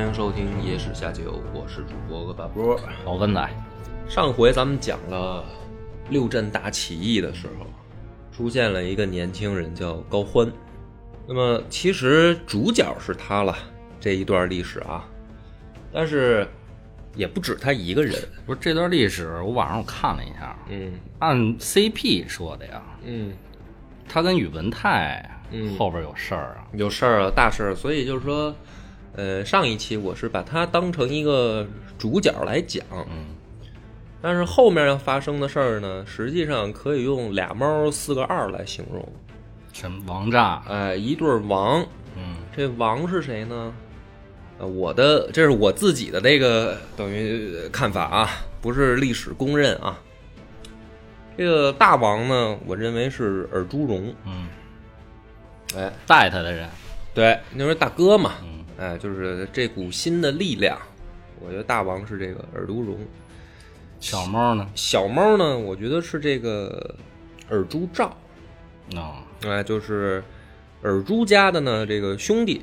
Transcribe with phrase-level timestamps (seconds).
[0.00, 2.80] 欢迎收听《野史下酒》，我是主播恶霸波。
[3.04, 3.50] 老温仔，
[4.08, 5.44] 上回咱们讲了
[6.08, 7.66] 六镇大起义的时候，
[8.32, 10.50] 出现了一个年轻人叫高欢。
[11.28, 13.54] 那么其实主角是他了，
[14.00, 15.06] 这一段历史啊，
[15.92, 16.48] 但是
[17.14, 18.18] 也不止他一个人。
[18.46, 23.34] 不是这段历史，我网上我看了一下，嗯按 CP 说的呀，嗯，
[24.08, 26.64] 他跟宇文泰嗯后边有事儿啊。
[26.72, 27.74] 有事儿啊，大事儿。
[27.74, 28.54] 所以就是说，
[29.14, 31.66] 呃，上一期我是把它当成一个
[31.98, 33.26] 主角来讲，嗯，
[34.22, 39.06] 但是后面要发生的事儿呢，实际上可以用俩猫四个二来形容。
[39.72, 40.62] 什么王炸？
[40.68, 41.84] 哎，一对王，
[42.16, 43.72] 嗯这王是谁呢？
[44.58, 48.28] 呃，我的这是我自己的这个等于呃看法啊，
[48.60, 49.98] 不是历史公认啊。
[51.36, 54.48] 这个大王呢，我认为是尔朱荣，嗯，
[55.74, 56.68] 哎，带他的人，
[57.14, 60.78] 对，那是大哥嘛，嗯哎，就是这股新的力量，
[61.38, 62.98] 我觉得大王是这个尔都荣，
[64.00, 64.66] 小猫呢？
[64.74, 66.94] 小猫呢，我觉得是这个
[67.50, 68.16] 尔朱兆，
[68.96, 70.24] 哦，哎，就是
[70.82, 72.62] 尔朱家的呢这个兄弟，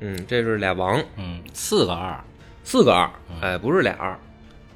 [0.00, 2.24] 嗯，这是俩王，嗯，四个二，
[2.62, 3.10] 四个二，
[3.42, 4.18] 哎，不是俩二。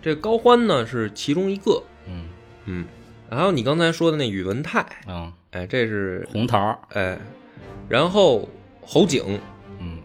[0.02, 2.28] 这高欢呢是其中一个，嗯
[2.66, 2.84] 嗯，
[3.30, 7.18] 然后你刚才说的那宇文泰，嗯，哎，这是红桃儿，哎，
[7.88, 8.46] 然后
[8.82, 9.40] 侯景，嗯，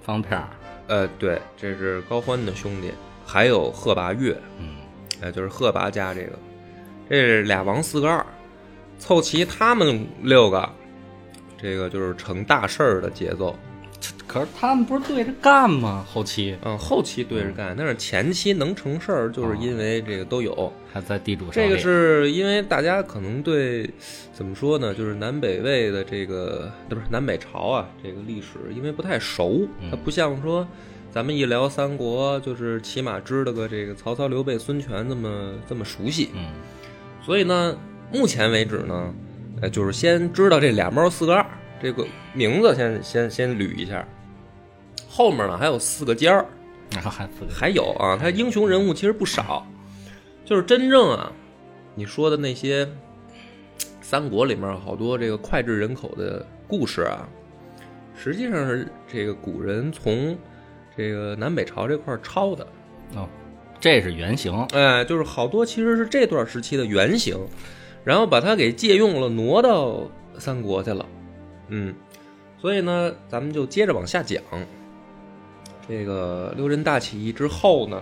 [0.03, 0.49] 方片儿，
[0.87, 2.91] 呃，对，这是高欢的兄弟，
[3.25, 4.75] 还有贺拔岳，嗯
[5.21, 6.37] 哎，就是贺拔家这个，
[7.09, 8.23] 这是俩王四个二，
[8.99, 10.69] 凑齐他们六个，
[11.57, 13.57] 这个就是成大事儿的节奏。
[14.33, 16.03] 可是他们不是对着干吗？
[16.09, 20.73] 后期嗯，后期对着干，但是前期能成事儿，就是因为这个都有。
[20.91, 23.89] 还在地主手这个是因为大家可能对
[24.31, 30.67] 怎么说呢，就是南北魏的这个不是南北朝啊，这个历史因为不太熟，嗯它不像说
[31.11, 36.29] 咱们一聊三国，就是起码知道个这个曹操、刘备、孙权这么这么熟悉。
[36.35, 36.45] 嗯
[37.25, 37.75] 所以呢，
[38.11, 39.13] 目前为止呢，
[39.61, 41.45] 呃，就是先知道这俩猫四个二
[41.81, 44.07] 这个名字先先先捋一下，
[45.15, 46.43] 后面呢还有四个尖儿，
[46.91, 49.63] 还四个还有啊，他英雄人物其实不少，
[50.43, 51.31] 就是真正啊，
[51.93, 52.89] 你说的那些
[54.01, 57.29] 三国里面好多这个脍炙人口的故事啊，
[58.17, 60.35] 实际上是这个古人从
[60.97, 62.67] 这个南北朝这块儿抄的，
[63.15, 63.29] 哦，
[63.79, 67.37] 这是原型，哎，就是好多其实是这段时期的原型，
[68.03, 70.09] 然后把它给借用了，挪到
[70.39, 71.05] 三国去了，
[71.67, 71.93] 嗯，
[72.59, 74.41] 所以呢，咱们就接着往下讲。
[75.87, 78.01] 这个六镇大起义之后呢，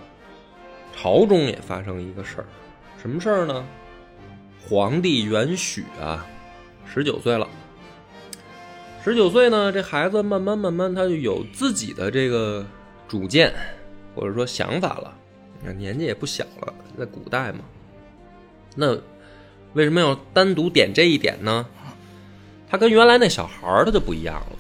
[0.96, 2.46] 朝中也发生一个事儿，
[3.02, 3.66] 什么事儿呢？
[4.64, 6.26] 皇帝元许啊，
[6.86, 7.48] 十九岁了。
[9.04, 12.64] 十九岁呢，这孩子慢慢慢慢他就有自己的这个
[13.08, 13.52] 主见，
[14.14, 15.18] 或者说想法了。
[15.78, 17.60] 年纪也不小了，在古代嘛。
[18.76, 18.96] 那
[19.74, 21.66] 为什么要单独点这一点呢？
[22.70, 24.58] 他跟原来那小孩儿他就不一样了。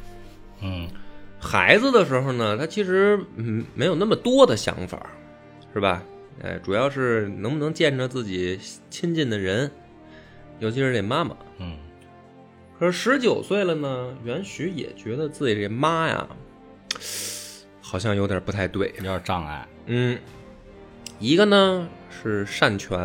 [0.61, 0.87] 嗯
[1.41, 5.09] 孩子的时候呢，他其实嗯没有那么多的想法，
[5.73, 6.03] 是吧？
[6.43, 8.59] 哎，主要是能不能见着自己
[8.89, 9.69] 亲近的人，
[10.59, 11.35] 尤其是这妈妈。
[11.57, 11.77] 嗯
[12.79, 16.27] 可是十九岁了呢，袁许也觉得自己这妈呀，
[17.79, 18.91] 好像有点不太对。
[18.97, 20.17] 有点障碍，嗯，
[21.19, 22.97] 一个呢是擅权，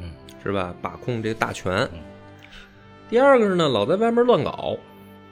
[0.00, 0.10] 嗯，
[0.42, 0.74] 是吧？
[0.82, 2.00] 把控这个大权嗯。
[3.08, 4.76] 第二个是呢，老在外面乱搞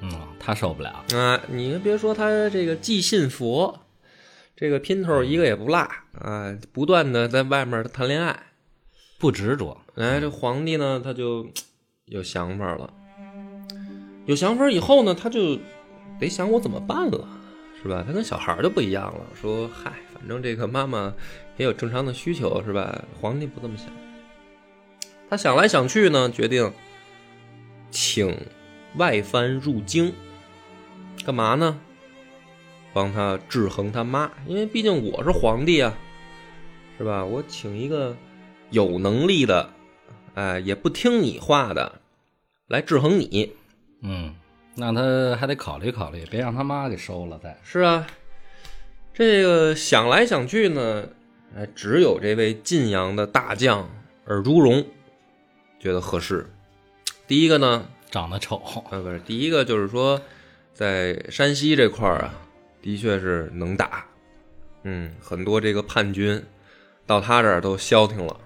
[0.00, 0.11] 嗯，
[0.44, 1.41] 他受不了，啊！
[1.49, 3.79] 你别说他这个既信佛，
[4.56, 5.79] 这个姘头一个也不落
[6.19, 8.37] 啊，不断的在外面谈恋爱。
[9.21, 11.47] 不执着，哎，这皇帝呢，他就
[12.06, 12.93] 有想法了。
[14.27, 15.56] 有想法以后呢，他就
[16.19, 17.29] 得想我怎么办了，
[17.81, 18.03] 是吧？
[18.05, 21.15] 他跟小孩就不一样了，说嗨，反正这个妈妈
[21.56, 23.05] 也有正常的需求，是吧？
[23.21, 23.87] 皇帝不这么想，
[25.31, 26.73] 他想来想去呢，决定
[27.93, 28.37] 请
[28.97, 30.12] 外藩入京，
[31.25, 31.79] 干嘛呢？
[32.93, 35.97] 帮他制衡他妈，因为毕竟我是皇帝啊，
[36.99, 37.25] 是吧？
[37.25, 38.17] 我请一个
[38.71, 39.71] 有能力的
[40.35, 42.01] 哎，也不听你话的，
[42.67, 43.55] 来制衡你。
[44.03, 44.35] 嗯，
[44.75, 47.57] 那他还得考虑考虑，别让他妈给收了再。
[47.63, 48.07] 是啊，
[49.15, 51.09] 这个想来想去呢，
[51.57, 53.89] 哎，只有这位晋阳的大将
[54.27, 54.85] 尔朱荣
[55.79, 56.51] 觉得合适。
[57.27, 58.57] 第一个呢，长得丑，
[58.91, 60.21] 啊，不是第一个，就是说
[60.73, 62.35] 在山西这块儿啊，
[62.81, 64.07] 的确是能打，
[64.85, 66.43] 嗯，很多这个叛军
[67.07, 68.41] 到他这儿都消停了。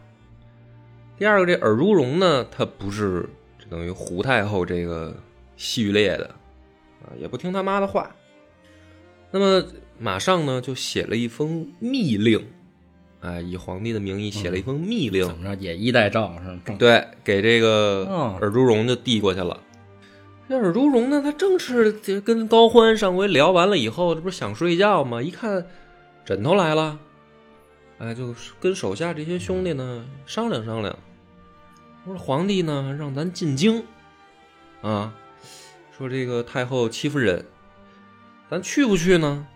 [1.17, 3.27] 第二个，这尔朱荣呢，他不是
[3.59, 5.17] 这等于胡太后这个
[5.57, 6.27] 序列的
[7.03, 8.15] 啊，也不听他妈的话。
[9.31, 9.65] 那么
[9.99, 12.47] 马上呢，就写了一封密令，
[13.21, 16.77] 哎，以皇帝的名义写了一封密令，怎么着也一代诏是吧？
[16.79, 19.59] 对，给这个嗯尔朱荣就递过去了。
[20.49, 25.21] 那尔朱荣呢，他正是跟高欢上回聊完了以后，这不是想睡觉吗？
[25.21, 25.67] 一看
[26.25, 26.99] 枕头来了，
[27.99, 30.97] 哎，就跟手下这些兄弟呢商量商量，
[32.05, 33.85] 说皇帝呢让咱进京，
[34.83, 35.13] 啊，
[35.97, 37.45] 说这个太后欺负人，
[38.49, 39.47] 咱去不去呢？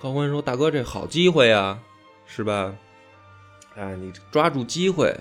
[0.00, 1.78] 高欢说：“大哥，这好机会啊，
[2.26, 2.74] 是吧？
[3.76, 5.14] 哎，你抓住机会，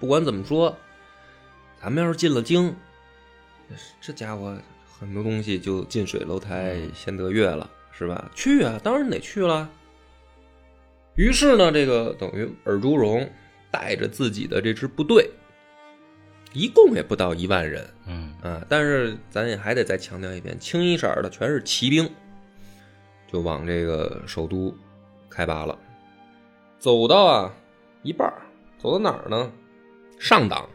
[0.00, 0.76] 不管怎么说，
[1.80, 2.74] 咱们要是进了京，
[4.00, 4.56] 这家伙
[4.98, 8.30] 很多东西就近水楼台先得月了，是吧？
[8.34, 9.68] 去啊，当然得去了。
[11.16, 13.28] 于是呢，这个等于尔朱荣
[13.70, 15.30] 带着自己的这支部队，
[16.52, 22.08] 一共也不到一万人嗯啊，但是咱也还得再强调一遍，清一色儿的全是骑兵，
[23.32, 24.74] 就往这个首都
[25.28, 25.78] 开拔了。
[26.78, 27.54] 走到啊
[28.02, 28.42] 一半儿，
[28.78, 29.50] 走到哪儿呢？
[30.18, 30.68] 上党。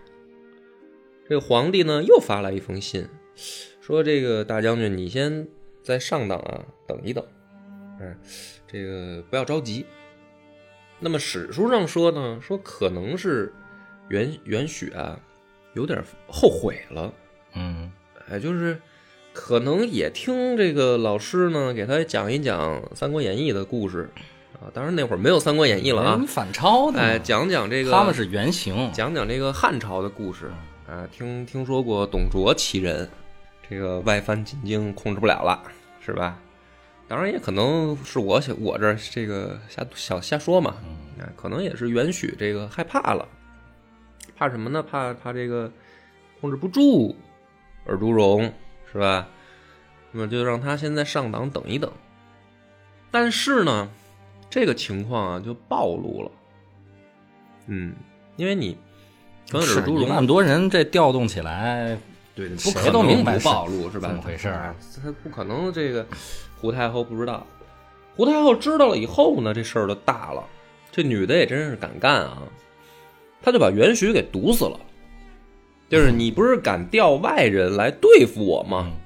[1.31, 3.07] 这个皇帝呢又发来一封信，
[3.79, 5.47] 说这个大将军，你先
[5.81, 7.25] 在上党啊等一等，
[8.01, 8.17] 嗯，
[8.67, 9.85] 这个不要着急。
[10.99, 13.53] 那么史书上说呢，说可能是
[14.09, 15.17] 袁袁许啊
[15.73, 17.13] 有点后悔了，
[17.55, 17.89] 嗯
[18.29, 18.77] 哎，就是
[19.31, 24.09] 可能也听这个老师呢给他讲一讲《三国演义》的故事
[24.59, 30.51] 啊，当然那会儿没有《三国演义》了啊你，反超的，哎，讲讲这个他们是原型，讲讲这个汉朝的故事
[30.91, 33.09] 啊，听听说过董卓其人，
[33.69, 35.63] 这个外藩进京控制不了了，
[36.05, 36.37] 是吧？
[37.07, 40.75] 当然也可能是我想我这儿这个瞎小瞎说嘛，
[41.17, 43.25] 啊，可能也是袁许这个害怕了，
[44.35, 44.83] 怕什么呢？
[44.83, 45.71] 怕怕这个
[46.41, 47.15] 控制不住
[47.85, 48.51] 尔朱荣，
[48.91, 49.29] 是吧？
[50.11, 51.89] 那么就让他先在上党等一等。
[53.11, 53.89] 但是呢，
[54.49, 56.31] 这个情况啊就暴露了，
[57.67, 57.95] 嗯，
[58.35, 58.77] 因为你
[59.51, 61.97] 跟是尔朱荣一万多人这调动起来，
[62.33, 64.07] 对，不谁可能都明白不暴露是吧？
[64.07, 64.75] 怎么回事儿啊？
[65.03, 66.05] 他不可能这个
[66.59, 67.45] 胡太后不知道，
[68.15, 70.43] 胡太后知道了以后呢，这事儿就大了。
[70.91, 72.43] 这女的也真是敢干啊，
[73.41, 74.79] 她就把袁许给毒死了。
[75.89, 78.87] 就是你不是敢调外人来对付我吗？
[78.89, 78.97] 嗯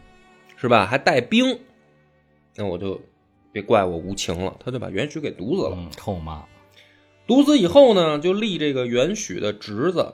[0.57, 0.85] 是吧？
[0.85, 1.59] 还带兵，
[2.55, 2.99] 那我就
[3.51, 4.55] 别怪我无情了。
[4.63, 5.75] 他就把袁许给毒死了。
[5.77, 6.43] 嗯，臭骂，
[7.27, 10.13] 毒死以后呢，就立这个袁许的侄子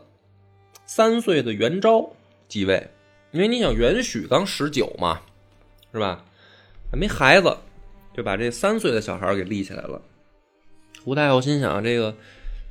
[0.93, 2.11] 三岁的元昭
[2.49, 2.89] 继位，
[3.31, 5.21] 因为你想元许刚十九嘛，
[5.93, 6.25] 是吧？
[6.91, 7.59] 还没孩子，
[8.13, 10.01] 就把这三岁的小孩给立起来了。
[11.01, 12.13] 胡太后心想，这个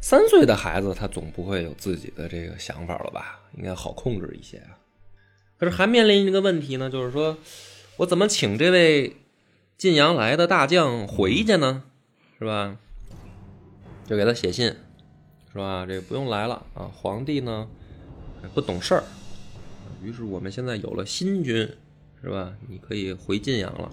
[0.03, 3.41] 三岁的孩子他总不会有自己的这个想法了吧？
[3.57, 4.77] 应该好控制一些啊。
[5.59, 7.39] 可是还面临一个问题呢，就是说
[7.97, 9.17] 我怎么请这位
[9.79, 11.85] 晋阳来的大将回去呢？
[12.39, 12.77] 是吧？
[14.07, 14.77] 就给他写信，
[15.55, 17.67] 说啊，这不用来了啊，皇帝呢
[18.55, 19.03] 不懂事儿，
[20.03, 21.69] 于是我们现在有了新君，
[22.23, 22.53] 是吧？
[22.69, 23.91] 你可以回晋阳了。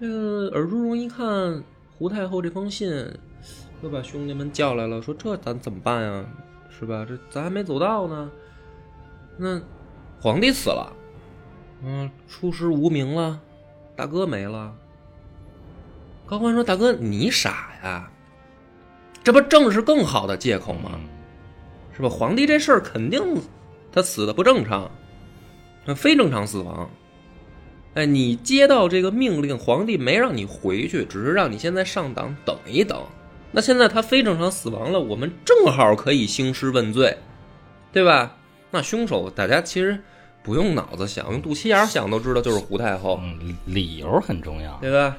[0.00, 1.62] 这个尔朱荣一看
[1.98, 2.88] 胡太后这封信，
[3.82, 6.24] 又把兄弟们叫来了，说这咱怎么办呀？
[6.70, 7.04] 是吧？
[7.06, 8.30] 这咱还没走到呢，
[9.36, 9.60] 那
[10.20, 10.92] 皇帝死了，
[11.84, 13.40] 嗯，出师无名了，
[13.94, 14.74] 大哥没了。
[16.26, 18.08] 高欢说：“大哥，你傻呀？
[19.24, 21.00] 这不正是更好的借口吗？
[22.00, 22.08] 嗯是吧？
[22.08, 23.20] 皇帝这事儿肯定
[23.92, 24.90] 他死的不正常，
[25.94, 26.88] 非正常死亡。
[27.94, 33.02] 哎，你接到这个命令，皇帝没让你回去，只是让你现在上党等一等。
[33.52, 37.18] 那现在他非正常死亡了，我们正好可以兴师问罪，
[37.92, 38.36] 对吧？
[38.70, 39.98] 那凶手大家其实
[40.44, 43.20] 不用脑子想，用肚脐眼儿想都知道就是胡太后。
[43.22, 45.16] 嗯，理理由很重要，对吧？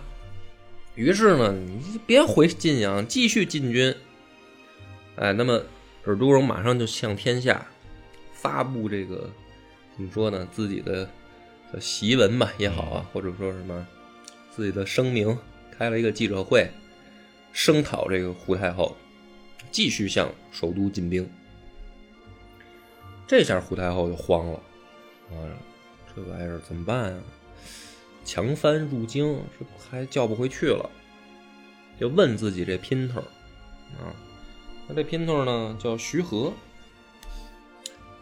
[0.96, 3.94] 于是呢，你别回晋阳，继续进军。
[5.18, 5.62] 哎，那么
[6.06, 7.66] 尔朱荣马上就向天下
[8.34, 9.30] 发布这个
[9.96, 10.48] 怎么说呢？
[10.52, 11.06] 自己的
[11.72, 13.88] 叫檄文吧也好啊，或者说什么
[14.50, 15.38] 自己的声明，
[15.72, 16.70] 开了一个记者会，
[17.54, 18.98] 声讨这个胡太后，
[19.72, 21.30] 继续向首都进兵。
[23.28, 24.60] 这下胡太后就慌了，
[25.30, 25.38] 啊，
[26.16, 27.24] 这玩意儿怎么办啊？
[28.26, 30.90] 强藩入京，这还叫不回去了，
[32.00, 33.20] 就问自己这姘头，
[34.00, 34.14] 啊，
[34.88, 36.52] 那这姘头呢叫徐和。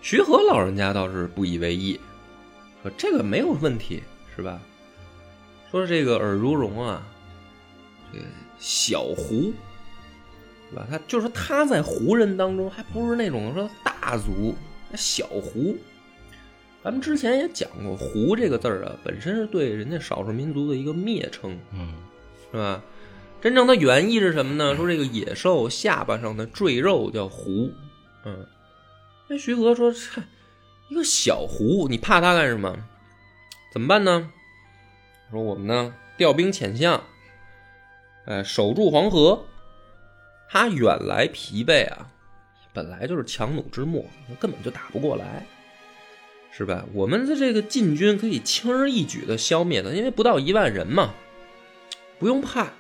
[0.02, 2.00] 徐和老人家倒是不以为意，
[2.82, 4.02] 说这个没有问题，
[4.36, 4.62] 是吧？
[5.70, 7.06] 说这个尔朱荣啊，
[8.12, 8.26] 这个
[8.58, 9.54] 小胡，
[10.70, 10.88] 是吧？
[10.90, 14.56] 他就是他在胡人当中还不是那种说大族，
[14.96, 15.78] 小胡。
[16.82, 21.94] 咱们之前也讲过，“胡”这个字儿啊，本身是对人家少数民族的一个蔑称，嗯，
[22.52, 22.82] 是吧？
[23.42, 24.76] 真正的原意是什么呢？
[24.76, 27.72] 说这个野兽下巴上的赘肉叫胡，
[28.26, 28.46] 嗯。
[29.28, 30.22] 那徐和说：“这
[30.90, 32.76] 一个小胡，你怕他干什么？
[33.72, 34.32] 怎么办呢？
[35.32, 37.04] 说我们呢，调兵遣将，
[38.26, 39.46] 哎，守住黄河。
[40.50, 42.10] 他远来疲惫啊，
[42.74, 44.04] 本来就是强弩之末，
[44.40, 45.46] 根本就打不过来，
[46.52, 46.84] 是吧？
[46.94, 51.14] 我们的这个禁军可以轻而易举的消灭他，因为不到一万人嘛，
[52.18, 52.74] 不用怕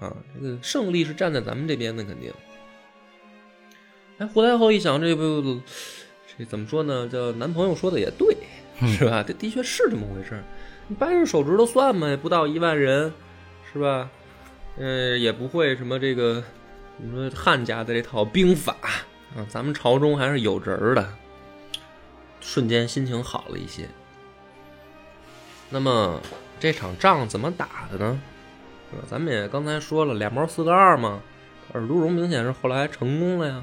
[0.00, 0.14] 啊。
[0.34, 2.32] 这个胜利是站在咱们这边的，肯定。”
[4.18, 5.60] 哎，胡太后一想，这不，
[6.36, 7.08] 这怎么说呢？
[7.08, 8.36] 叫男朋友说的也对，
[8.96, 9.22] 是吧？
[9.22, 10.42] 这的确是这么回事
[10.88, 13.12] 你掰着手指头算嘛，不到一万人，
[13.72, 14.10] 是吧？
[14.76, 16.42] 嗯，也不会什么这个，
[16.96, 18.76] 你说汉家的这套兵法
[19.36, 21.08] 啊，咱们朝中还是有人儿的。
[22.40, 23.88] 瞬间心情好了一些。
[25.70, 26.20] 那么
[26.58, 28.20] 这场仗怎么打的呢？
[29.08, 31.20] 咱们也刚才说了，俩毛四个二嘛。
[31.72, 33.62] 尔朱荣明显是后来成功了呀。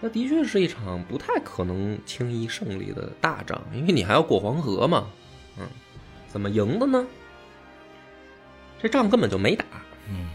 [0.00, 5.08] 那的确是一场不太可能轻易胜利的大仗，因为你还要过黄河嘛。
[5.58, 5.66] 嗯，
[6.28, 7.04] 怎么赢的呢？
[8.80, 9.64] 这仗根本就没打。
[10.08, 10.30] 嗯，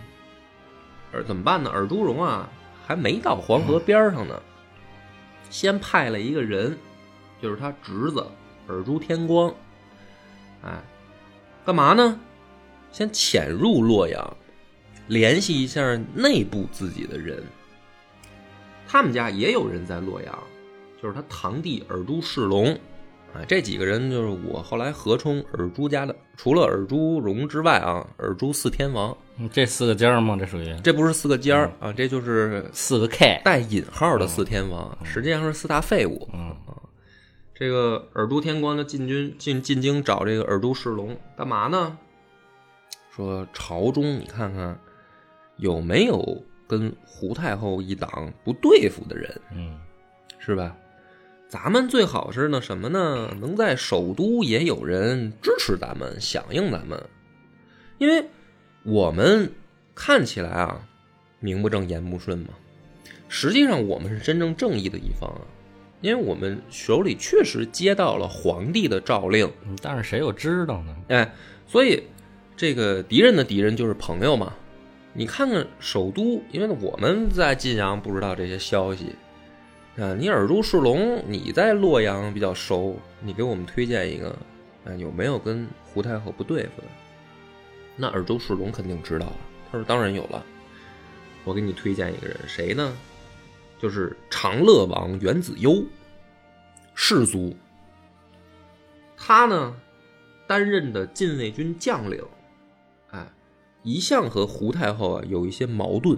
[1.14, 1.70] 而怎么办呢？
[1.70, 2.50] 尔朱荣啊，
[2.86, 4.42] 还没到黄河边上呢，
[5.50, 6.78] 先派了一个人，
[7.42, 8.28] 就是他侄子
[8.68, 9.54] 尔朱天光。
[10.62, 10.84] 哎，
[11.66, 12.20] 干嘛呢？
[12.94, 14.38] 先潜入洛阳，
[15.08, 17.44] 联系一下内部自己的人。
[18.88, 20.44] 他们家也有人在洛阳，
[21.02, 22.72] 就是他堂弟尔朱世龙，
[23.34, 29.18] 啊，这几个人就是我后来合称尔朱家的，除了尔朱荣之外啊，尔朱四天王，
[29.52, 30.38] 这四个尖儿吗？
[30.40, 30.80] 这属于？
[30.84, 36.30] 这不是四个尖儿啊，这就是四个 K 带引号的四天王，实际上是四大废物。
[36.32, 36.78] 嗯啊，
[37.56, 41.98] 这个尔朱天光的进军进进京找这个尔朱世龙干嘛呢？
[43.16, 44.80] 说朝中你看看
[45.58, 46.44] 有没有。
[46.66, 49.78] 跟胡太后一党不对付的人，嗯，
[50.40, 50.76] 是吧？
[51.48, 53.36] 咱们最好是呢什么呢？
[53.40, 57.00] 能在首都也有人支持咱们，响应咱们，
[58.00, 58.26] 因为
[58.84, 59.52] 我们
[59.94, 60.88] 看起来啊，
[61.40, 62.48] 名不正言不顺嘛。
[63.28, 65.42] 实际上我们是真正正义的一方啊，
[66.02, 69.52] 因为我们手里确实接到了皇帝的诏令。
[69.80, 70.96] 但是谁又知道呢？
[71.10, 71.36] 哎，
[71.68, 72.02] 所以
[72.56, 74.54] 这个敌人的敌人就是朋友嘛。
[75.16, 79.16] 你看看首都，因为我们在晋阳不知道这些消息，
[79.96, 84.30] 啊，你尔朱世龙你在洛阳比较熟，你给我们推荐一个，
[84.86, 86.88] 啊，有没有跟胡太后不对付的？
[87.96, 89.36] 那尔朱世龙肯定知道啊，
[89.72, 90.44] 他说当然有了，
[91.44, 92.98] 我给你推荐一个人，谁呢？
[93.80, 95.86] 就是长乐王元子攸，
[96.96, 97.56] 氏族，
[99.16, 99.76] 他呢
[100.48, 102.20] 担任的禁卫军将领。
[103.84, 106.18] 一向和胡太后啊有一些矛盾，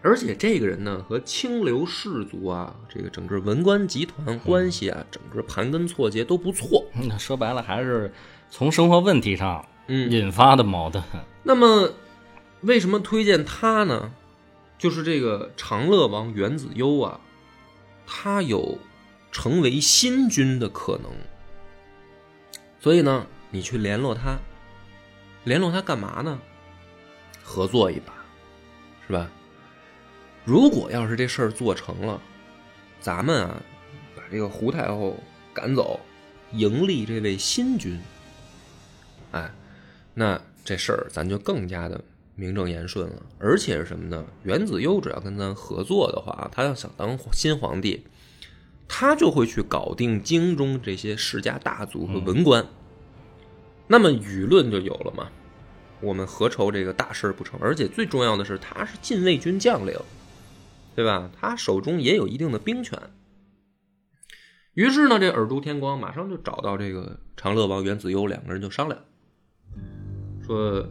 [0.00, 6.84] 而且这个人呢和清流士族啊，这个整个文官集团关系啊，整个盘根错节都不错。
[6.94, 8.12] 那说白了还是
[8.48, 11.02] 从生活问题上嗯引发的矛盾。
[11.42, 11.92] 那么
[12.60, 14.12] 为什么推荐他呢？
[14.78, 17.20] 就是这个长乐王元子攸啊，
[18.06, 18.78] 他有
[19.30, 21.10] 成为新君的可能，
[22.78, 24.38] 所以呢，你去联络他。
[25.44, 26.38] 联络他干嘛呢？
[27.42, 28.12] 合作一把，
[29.06, 29.28] 是吧？
[30.44, 32.20] 如果要是这事儿做成了，
[33.00, 33.62] 咱们啊，
[34.14, 35.16] 把这个胡太后
[35.52, 35.98] 赶走，
[36.52, 38.00] 迎立这位新君，
[39.32, 39.50] 哎，
[40.14, 42.00] 那这事儿咱就更加的
[42.34, 43.22] 名正言顺了。
[43.38, 44.24] 而且是什么呢？
[44.44, 48.04] 元子攸只要跟咱合作的话，他要想当新皇帝，
[48.86, 52.64] 他就会去搞定京中这些世家大族和文官。
[53.92, 55.26] 那么舆论就有了嘛？
[56.00, 57.58] 我们何愁这个大事不成？
[57.60, 59.98] 而且最重要的是，他是禁卫军将领，
[60.94, 61.28] 对吧？
[61.40, 62.96] 他手中也有一定的兵权。
[64.74, 68.96] 于是呢，这尔朱天光马上就找到这个长乐王元子攸，两个人就商量，
[70.46, 70.86] 说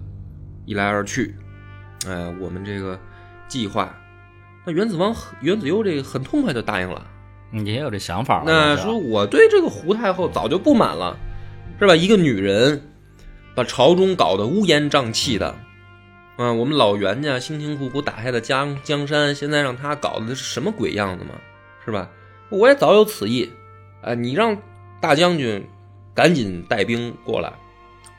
[0.65, 1.33] 一来二去，
[2.05, 2.99] 哎，我们这个
[3.47, 3.97] 计划，
[4.65, 7.07] 那元子王元子攸这个很痛快就答应了，
[7.51, 8.45] 你也有这想法了。
[8.45, 11.17] 那说我对这个胡太后早就不满了，
[11.79, 11.95] 是吧？
[11.95, 12.81] 一个女人
[13.55, 15.55] 把朝中搞得乌烟瘴气的，
[16.35, 21.31] 啊，我们老袁家辛辛苦苦打下的江江山，现在让她搞的是什么鬼样子嘛？
[21.85, 22.09] 是吧？
[22.49, 23.49] 我也早有此意，
[24.01, 24.57] 啊，你让
[24.99, 25.65] 大将军
[26.13, 27.53] 赶紧带兵过来，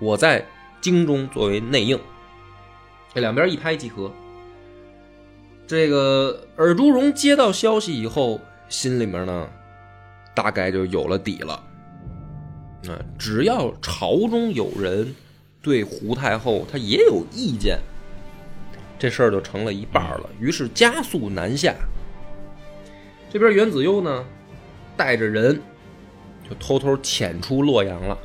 [0.00, 0.46] 我在
[0.80, 2.00] 京中作为内应，
[3.12, 4.10] 这两边一拍即合。
[5.66, 8.40] 这个尔朱荣接到消息以后，
[8.70, 9.48] 心里面呢，
[10.34, 11.62] 大概就有了底了。
[12.88, 15.14] 啊，只要朝中有人
[15.60, 17.78] 对胡太后她也有意见，
[18.98, 20.30] 这事儿就成了一半了。
[20.38, 21.74] 于是加速南下。
[23.30, 24.24] 这边袁子悠呢，
[24.96, 25.60] 带着人
[26.48, 28.16] 就偷偷潜出洛阳了，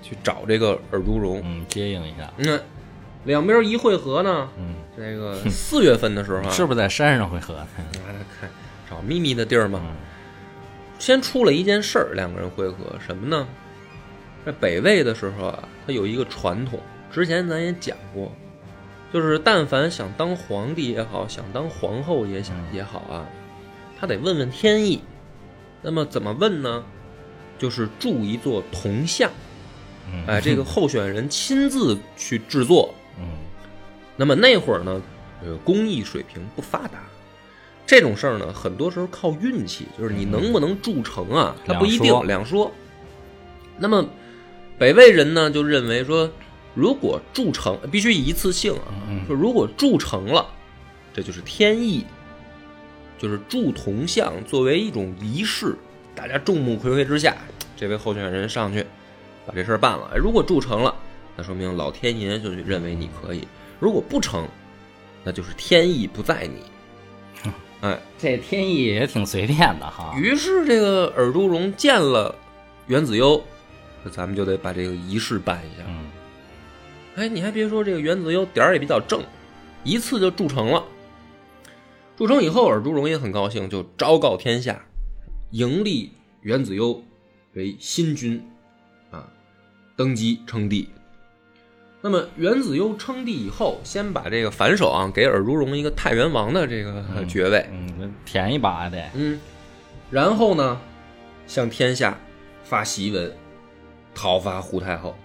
[0.00, 1.42] 去找这个尔朱荣。
[1.44, 2.32] 嗯，接应一下。
[2.38, 2.60] 嗯，
[3.24, 7.54] 两边一会合呢，嗯，这个四月份的时候啊， 是不是在山上会合？
[7.54, 8.48] 来看
[8.88, 9.80] 找秘密的地儿嘛。
[9.82, 9.96] 嗯
[10.98, 13.48] 先出了一件事儿，两个人会合什么呢？
[14.44, 16.78] 在北魏的时候啊，他有一个传统，
[17.12, 18.30] 之前咱也讲过，
[19.12, 23.26] 就是但凡想当皇帝也好，想当皇后也想也好啊，
[23.98, 25.00] 他得问问天意。
[25.82, 26.84] 那么怎么问呢？
[27.58, 29.30] 就是铸一座铜像，
[30.10, 33.28] 嗯，哎，这个候选人亲自去制作，嗯
[34.16, 35.02] 那么那会儿呢，
[35.42, 37.02] 呃，工艺水平不发达，
[37.86, 42.70] 这种事儿呢，很多时候靠运气，就是你能不能铸成啊，它不一定两说。
[43.78, 44.06] 那么
[44.80, 46.30] 北魏人呢，就认为说，
[46.74, 50.46] 如果铸成必须一次性啊，嗯说如果铸成了，
[51.12, 52.06] 这就是天意，
[53.18, 55.76] 就是铸铜像作为一种仪式，
[56.14, 57.36] 大家众目睽睽之下，
[57.76, 58.82] 这位候选人上去
[59.44, 60.12] 把这事儿办了。
[60.14, 60.94] 哎如果铸成了，
[61.36, 63.42] 那说明老天爷就认为你可以；
[63.78, 64.48] 如果不成，
[65.22, 67.52] 那就是天意不在你。
[67.82, 70.14] 哎，这天意也挺随便的哈。
[70.16, 72.34] 于是这个尔朱荣见了
[72.86, 73.42] 袁子悠，
[74.02, 75.84] 那咱们就得把这个仪式办一下。
[75.86, 76.10] 嗯
[77.16, 79.20] 哎，你还别说，这个袁子悠点儿也比较正，
[79.82, 80.82] 一次就铸成了。
[82.16, 84.80] 铸成以后，尔朱荣也很高兴，就昭告天下，
[85.50, 87.02] 迎立袁子悠
[87.54, 88.42] 为新君，
[89.10, 89.26] 啊，
[89.96, 90.88] 登基称帝。
[92.00, 99.10] 那么袁子悠称帝以后，先把这个反手啊给尔朱荣一个太原王的这个呃爵位，嗯，舔一把得。
[99.14, 99.38] 嗯，
[100.10, 100.80] 然后呢，
[101.46, 102.16] 向天下
[102.62, 103.30] 发檄文，
[104.20, 105.16] 讨伐胡太后。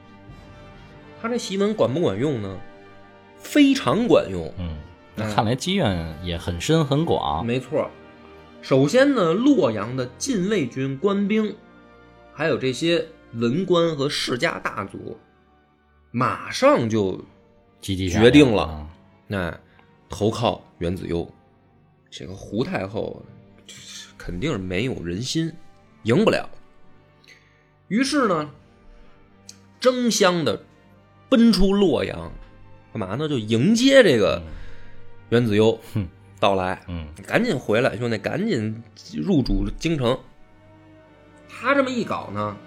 [1.21, 2.58] 他这檄文管不管用呢？
[3.38, 4.49] 非常管用。
[4.58, 4.77] 嗯，
[5.15, 7.45] 那看来积怨也很深很广。
[7.45, 7.91] 没错。
[8.62, 11.53] 首先呢，洛阳的禁卫军官兵，
[12.34, 15.17] 还有这些文官和世家大族，
[16.12, 17.21] 马上就
[17.81, 18.89] 积极决定了啊
[19.27, 19.60] 那
[20.08, 21.29] 投靠袁子悠。
[22.10, 23.21] 这个胡太后
[24.17, 25.53] 肯定是没有人心，
[26.03, 26.49] 赢不了。
[27.89, 28.49] 于是呢，
[29.85, 30.63] 争相的
[31.29, 32.31] 奔出洛阳，
[32.91, 33.29] 干嘛呢？
[33.29, 34.41] 就迎接这个
[35.29, 36.07] 袁子悠哼
[36.39, 36.81] 到来。
[36.87, 38.81] 嗯赶紧回来，兄弟，赶紧
[39.13, 40.17] 入主京城。
[41.47, 42.57] 他这么一搞呢，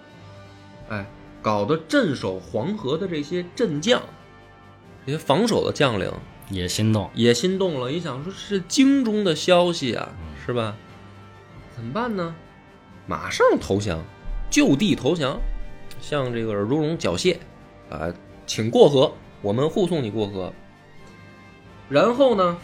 [0.88, 1.04] 哎，
[1.42, 4.00] 搞得镇守黄河的这些镇将，
[5.04, 6.08] 这些防守的将领
[6.50, 7.10] 也心动。
[7.14, 7.90] 也心动了。
[7.90, 10.08] 一想说是京中的消息啊，
[10.46, 10.76] 是吧？
[11.74, 12.36] 怎么办呢？
[13.08, 14.04] 马上投降，
[14.48, 15.40] 就地投降，
[16.08, 17.36] 向这个尔朱荣缴械，
[17.90, 18.10] 啊，
[18.46, 20.50] 请过河，我们护送你过河。
[21.90, 22.56] 然后呢，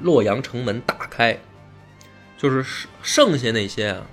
[0.00, 1.38] 洛阳城门大开，
[2.36, 4.06] 就是剩剩下那些啊，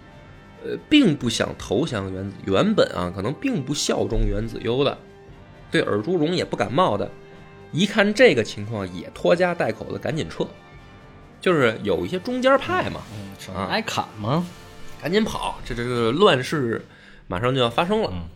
[0.64, 4.96] 呃，并不想投降原子，原本啊，可能并不效忠原子悠的，
[5.72, 7.10] 对尔朱荣也不感冒的，
[7.72, 10.46] 一看这个情况，也拖家带口的赶紧撤，
[11.40, 13.02] 就是有一些中间派嘛，
[13.56, 14.46] 啊挨砍吗？
[15.02, 16.86] 赶紧跑，这这个乱世
[17.32, 18.10] 马上就要发生了。
[18.12, 18.28] 嗯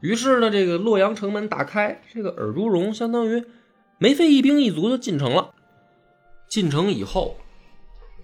[0.00, 3.44] 于是呢，这个洛阳城门打开，这个尔朱荣相当于
[3.98, 5.52] 没费一兵一卒就进城了。
[6.48, 7.36] 进城以后，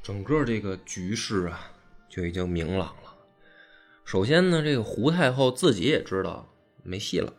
[0.02, 1.70] 整个这个局势啊
[2.08, 3.14] 就已经明朗了。
[4.06, 6.48] 首先呢，这个胡太后自己也知道
[6.82, 7.30] 没戏了，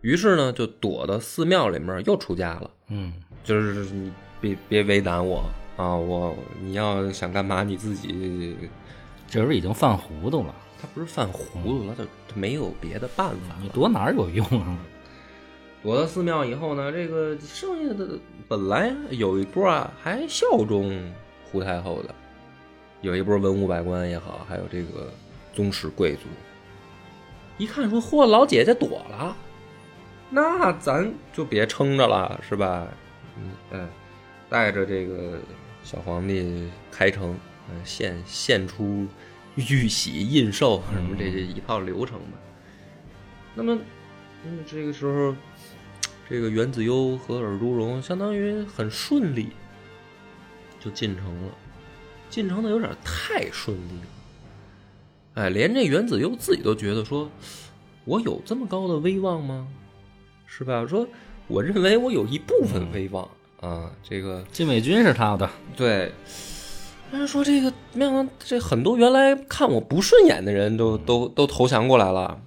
[0.00, 2.70] 于是呢就躲到寺庙里面又出家了。
[2.86, 5.42] 嗯就是你别别为难我
[5.76, 8.56] 啊，我你要想干嘛你自己
[9.26, 13.56] 这时候已经犯糊涂了，他不是犯糊涂了，他他没有别的办法。
[13.60, 14.78] 你躲哪儿有用啊？
[15.82, 21.10] 躲到寺庙以后呢，这个剩下的本来有一波啊还效忠
[21.50, 22.14] 胡太后的，
[23.00, 25.10] 有一波文武百官也好，还有这个
[25.54, 26.22] 宗室贵族，
[27.56, 29.34] 一看说嚯，老姐姐躲了，
[30.28, 32.86] 那咱就别撑着了，是吧？
[33.38, 33.88] 嗯，哎，
[34.50, 35.38] 带着这个
[35.82, 37.34] 小皇帝开城
[37.70, 39.06] 嗯，献献出
[39.60, 42.38] 玉玺、印绶什么这些一套流程吧。
[43.54, 43.78] 那么，
[44.44, 45.34] 那么这个时候，
[46.28, 49.48] 这个袁子优和尔朱荣相当于很顺利
[50.78, 51.52] 就进城了，
[52.28, 54.06] 进城的有点太顺利了。
[55.34, 57.30] 哎，连这袁子优自己都觉得说，
[58.04, 59.68] 我有这么高的威望吗？
[60.46, 60.86] 是吧？
[60.86, 61.06] 说
[61.46, 63.28] 我认为我有一部分威望
[63.60, 66.12] 啊，这个禁卫军是他的，对。
[67.12, 72.40] 但是说这个，没想到这很多原来看我不顺眼的人都都都投降过来了。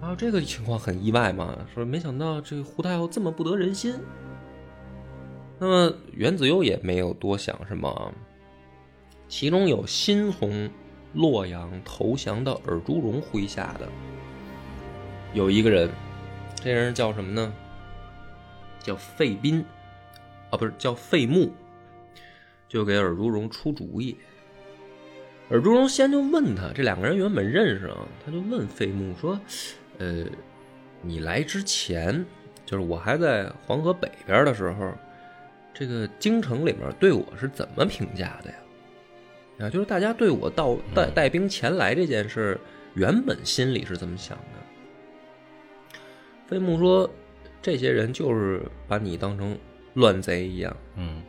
[0.00, 3.94] 然后这个情况很意外嘛，说没想到这个胡太后这么不得人心。
[5.58, 8.12] 那么袁子悠也没有多想什么，
[9.26, 10.70] 其中有新从
[11.14, 13.88] 洛阳投降到尔朱荣麾下的
[15.32, 15.90] 有一个人，
[16.62, 17.52] 这人叫什么呢？
[18.80, 19.64] 叫费斌，
[20.50, 21.50] 啊，不是叫费穆，
[22.68, 24.16] 就给尔朱荣出主意。
[25.48, 29.40] 尔朱荣先就问他，这两个人原本认识啊，他就问费穆说
[29.98, 30.24] ：“呃，
[31.02, 32.26] 你来之前，
[32.64, 34.92] 就是我还在黄河北边的时候，
[35.72, 38.56] 这个京城里面对我是怎么评价的呀？
[39.60, 42.58] 啊，就是大家对我到带带兵前来这件事，
[42.94, 45.98] 原本心里是怎么想的？”
[46.48, 47.08] 费穆说
[47.62, 49.56] ：“这些人就是把你当成
[49.94, 51.22] 乱贼一样嗯。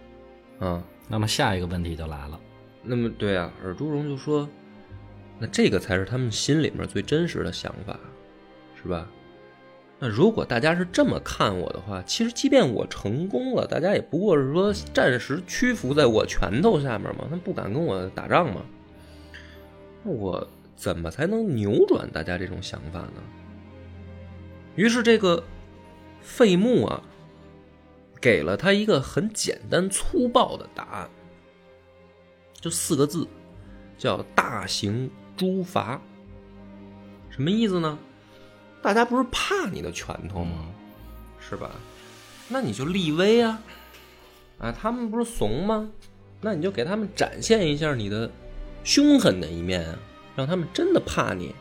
[0.58, 2.40] 啊。”那么下一个问题就来了，
[2.84, 4.48] 那么对啊，尔朱荣就说
[5.40, 7.98] ：“那这个才是他们心里面最真实的想法，
[8.82, 9.08] 是吧？
[10.00, 18.62] 那如果大家是这么看我的话，其实即便我成功了，大家也不过是说暂时屈服在我拳头下面嘛，他们不敢跟我打仗嘛。
[20.04, 23.24] 那我怎么才能扭转大家这种想法呢？”
[24.76, 25.44] 于是这个
[26.22, 27.02] 费穆啊，
[28.20, 31.10] 给了他一个很简单粗暴的答案。
[32.60, 33.28] 就四个字，
[33.98, 36.02] 叫大型诛伐。
[37.30, 37.98] 什么意思呢？
[38.82, 40.66] 大家不是怕你的拳头吗？
[41.40, 41.72] 是吧？
[42.48, 43.62] 那你就立威啊！
[44.60, 45.90] 啊，他们不是怂吗？
[46.42, 48.32] 那你就给他们展现一下你的
[48.84, 50.00] 凶狠的一面啊，
[50.36, 51.54] 让他们真的怕你，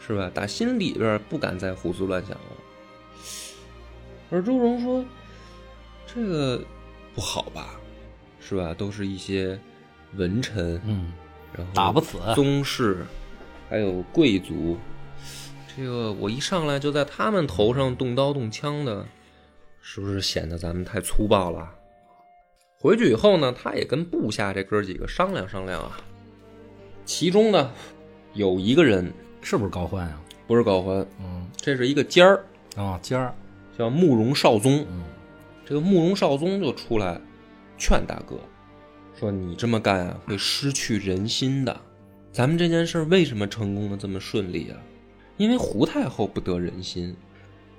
[0.00, 0.30] 是吧？
[0.32, 2.44] 打心里边不敢再胡思乱想了。
[4.30, 5.04] 而周荣说
[6.14, 6.62] ：“这个
[7.14, 7.78] 不好吧？
[8.40, 8.74] 是吧？
[8.74, 9.58] 都是一些。”
[10.16, 11.12] 文臣，嗯，
[11.56, 13.06] 然后打不死宗室，
[13.68, 14.76] 还有贵族，
[15.76, 19.06] 这个我一上来就在他们头上动刀动枪的，
[19.80, 21.70] 是不是显得咱们太粗暴了？
[22.80, 26.00] 回去以后呢，他也跟部下这哥几个商量商量啊。
[27.04, 27.70] 其中呢，
[28.34, 30.20] 有一个人是不是高欢啊？
[30.48, 32.44] 不是高欢，嗯，这是一个尖儿
[32.74, 33.32] 啊，尖儿，
[33.78, 34.84] 叫慕容绍宗。
[34.90, 35.04] 嗯，
[35.70, 37.20] 这个慕容绍宗就出来
[37.78, 38.36] 劝大哥。
[39.14, 41.80] 说你这么干啊，会失去人心的。
[42.32, 44.76] 咱们这件事为什么成功的这么顺利啊？
[45.36, 47.14] 因为胡太后不得人心。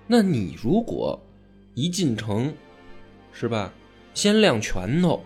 [0.07, 1.21] 那你如果
[1.75, 2.53] 一进城，
[3.33, 3.73] 是吧？
[4.13, 5.21] 先亮拳头，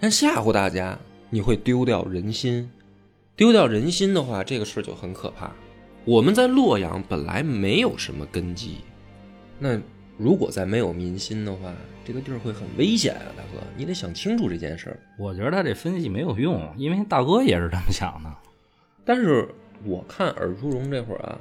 [0.00, 0.98] 先吓唬大家，
[1.30, 2.68] 你会丢掉人心。
[3.36, 5.52] 丢掉人心的话，这个事就很可怕。
[6.04, 8.78] 我们在洛阳本来没有什么根基，
[9.60, 9.80] 那
[10.16, 11.72] 如果再没有民心的话。
[12.04, 15.00] 这个地儿会很危险啊，大哥，你得想清楚这件事儿。
[15.18, 18.32] 我觉得他这分析没有用，因为大哥也是这么想的。
[19.04, 19.48] 但是
[19.82, 21.36] 我看尔朱荣这会儿啊，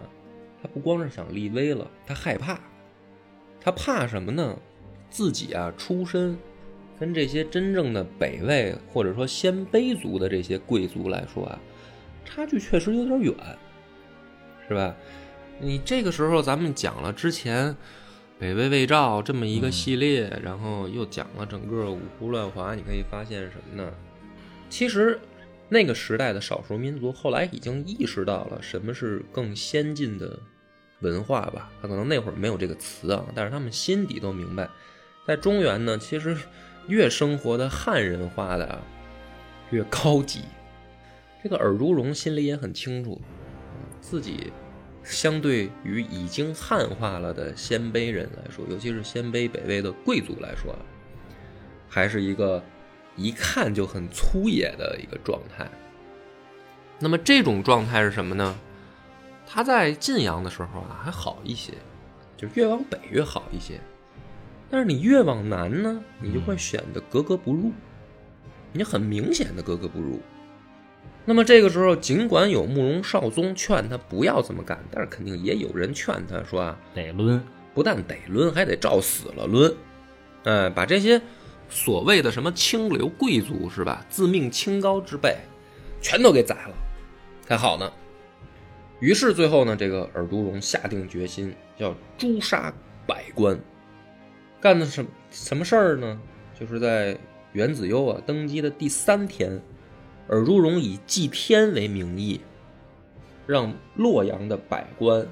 [0.60, 2.60] 他不光是想立威了，他害怕。
[3.62, 4.58] 他怕什么呢？
[5.12, 6.36] 自己啊，出身
[7.00, 11.60] 跟这些真正的北魏或者说鲜卑族的这些贵族来说啊，
[12.26, 13.36] 差距确实有点远，
[14.68, 14.96] 是吧？
[15.60, 17.78] 你这个时候咱们讲了之前。
[18.38, 23.94] 北魏魏赵这么一个系列，然后又讲了整个五胡乱华，你可以发现什么呢？
[24.70, 25.18] 其实
[25.70, 30.38] 那个时代的少数民族后来已经意识到了什么是更先进的
[31.00, 31.72] 文化吧。
[31.82, 34.70] 他可能那会儿没有这个词啊，但是他们心底都明白，
[35.26, 36.36] 在中原呢，其实
[36.88, 38.82] 越生活的汉人化的
[39.70, 40.42] 越高级。
[41.42, 43.22] 这个尔朱荣心里也很清楚，
[44.02, 44.52] 自己。
[45.06, 50.76] 相对于已经汉化了的鲜卑人来说，尤其是鲜卑北魏的贵族来说，
[51.88, 52.62] 还是一个
[53.16, 55.70] 一看就很粗野的一个状态。
[57.00, 58.58] 那么这种状态是什么呢？
[59.46, 61.74] 他在晋阳的时候啊还好一些，
[62.36, 63.80] 就越往北越好一些。
[64.72, 67.72] 但是你越往南呢，你就会显得格格不入，
[68.74, 70.20] 你很明显的格格不入。
[71.26, 77.42] 那么这个时候，尽管有慕容绍宗劝他不要这么干，但是肯定也有人劝他说啊，得抡，
[77.74, 79.76] 不但得抡，还得照死了抡。
[80.44, 81.20] 哎，把这些
[81.68, 84.06] 所谓的什么清流贵族是吧？
[84.08, 85.36] 自命清高之辈，
[86.00, 86.76] 全都给宰了，
[87.42, 87.92] 才好呢。
[89.00, 92.72] 于是最后呢，这个尔都荣下定决心要诛杀
[93.08, 93.60] 百官，
[94.62, 96.20] 干的什什么事儿呢？
[96.58, 97.18] 就是在
[97.52, 99.60] 元子攸啊登基的第三天，
[100.28, 102.40] 尔朱荣以祭天为名义，
[103.46, 105.28] 让洛阳的百官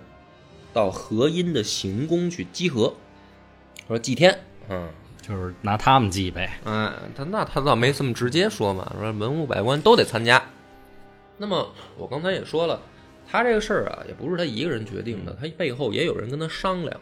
[0.74, 2.94] 到河阴的行宫去集合，
[3.88, 4.90] 说祭天，嗯。
[5.26, 6.60] 就是拿他们祭呗。
[6.66, 10.44] 哎，他那他倒没这么直接说嘛，说文武百官都得参加。
[11.38, 11.66] 那么
[11.98, 12.82] 我刚才也说了，
[13.26, 17.00] 他这个事儿啊，也不是他一个人决定的，他背后也有人跟他商量。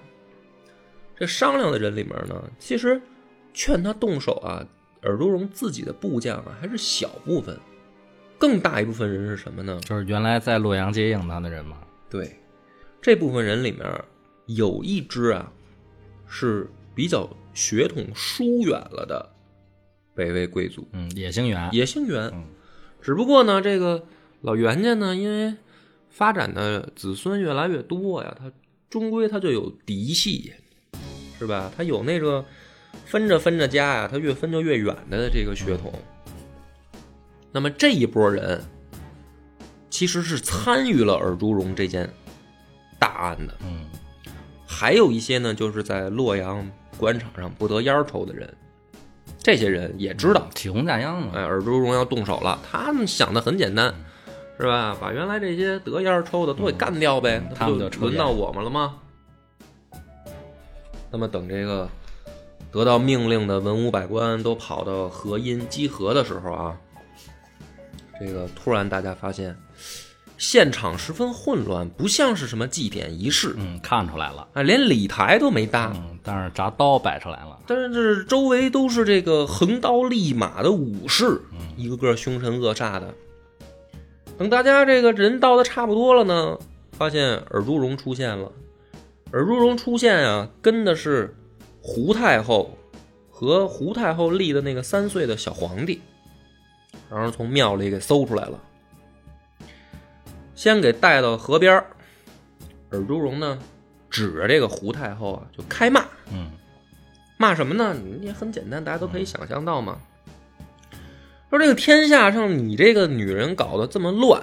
[1.18, 3.02] 这商量的人里面呢，其实
[3.56, 4.64] 劝他动手啊，
[5.02, 7.60] 尔朱荣自己的部将啊，还是小部分，
[8.42, 9.80] 更大一部分人是什么呢？
[9.86, 11.78] 就是原来在洛阳接应他的人嘛。
[12.10, 12.36] 对，
[13.02, 13.88] 这部分人里面
[14.48, 15.50] 有一支啊，
[16.28, 17.30] 是比较。
[17.54, 19.30] 血统疏远了的
[20.16, 22.32] 北魏贵族，嗯，也姓袁，也姓袁，
[23.02, 24.06] 只不过呢，这个
[24.40, 25.54] 老袁家呢，因为
[26.10, 28.50] 发展的子孙越来越多呀，他
[28.90, 30.54] 终归他就有嫡系，
[31.38, 31.70] 是吧？
[31.76, 32.46] 他有那个
[33.04, 35.92] 分着分着家呀，他越分就越远的这个血统。
[37.52, 38.64] 那么这一波人
[39.90, 42.10] 其实是参与了尔朱荣这件
[42.98, 43.86] 大案的，嗯，
[44.66, 46.66] 还有一些呢，就是在洛阳。
[46.98, 48.54] 官场上不得烟抽的人，
[49.40, 51.32] 这些人也知道起哄架秧嘛。
[51.34, 53.92] 哎，尔朱荣要动手了，他们想的很简单，
[54.60, 54.96] 是吧？
[55.02, 58.98] 把原来这些得烟抽的都给干掉呗，他们就轮到我们了吗？
[61.10, 61.90] 那么等这个
[62.72, 66.78] 得到命令的文武百官都跑到河阴集合的时候啊，
[68.24, 69.58] 这个突然大家发现。
[70.38, 73.54] 现场十分混乱，不像是什么祭典仪式。
[73.60, 75.94] 嗯，看出来了，啊，连礼台都没搭。
[75.96, 77.60] 嗯，但是铡刀摆出来了。
[77.68, 81.40] 但是这周围都是这个横刀立马的武士，
[81.78, 83.14] 一个个凶神恶煞的。
[84.36, 86.58] 等大家这个人到的差不多了呢，
[86.94, 88.52] 发现尔朱荣出现了。
[89.32, 91.36] 尔朱荣出现啊，跟的是
[91.84, 92.76] 胡太后
[93.30, 96.02] 和胡太后立的那个三岁的小皇帝，
[97.12, 98.58] 然后从庙里给搜出来了。
[100.56, 103.60] 先给带到河边尔朱荣呢，
[104.10, 106.06] 指着这个胡太后啊，就开骂。
[106.32, 106.50] 嗯，
[107.38, 107.94] 骂什么呢？
[107.94, 110.00] 你也很简单，大家都可以想象到嘛。
[111.50, 114.42] 说这个天下上，你这个女人搞得这么乱，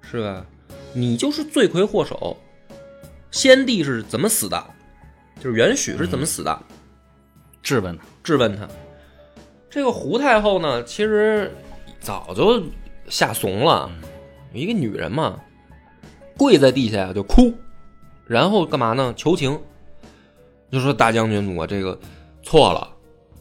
[0.00, 0.44] 是吧？
[0.92, 2.36] 你就是罪魁祸首。
[3.30, 4.64] 先帝是怎么死的？
[5.40, 6.62] 就是元许是怎么死的？
[7.62, 8.68] 质问他，质问他。
[9.74, 11.50] 这个胡太后呢，其实
[11.98, 12.62] 早就
[13.08, 13.90] 吓怂了。
[14.52, 15.40] 一个女人嘛，
[16.38, 17.52] 跪在地下就哭，
[18.24, 19.12] 然后干嘛呢？
[19.16, 19.60] 求情，
[20.70, 21.98] 就说大将军，我这个
[22.40, 22.88] 错了，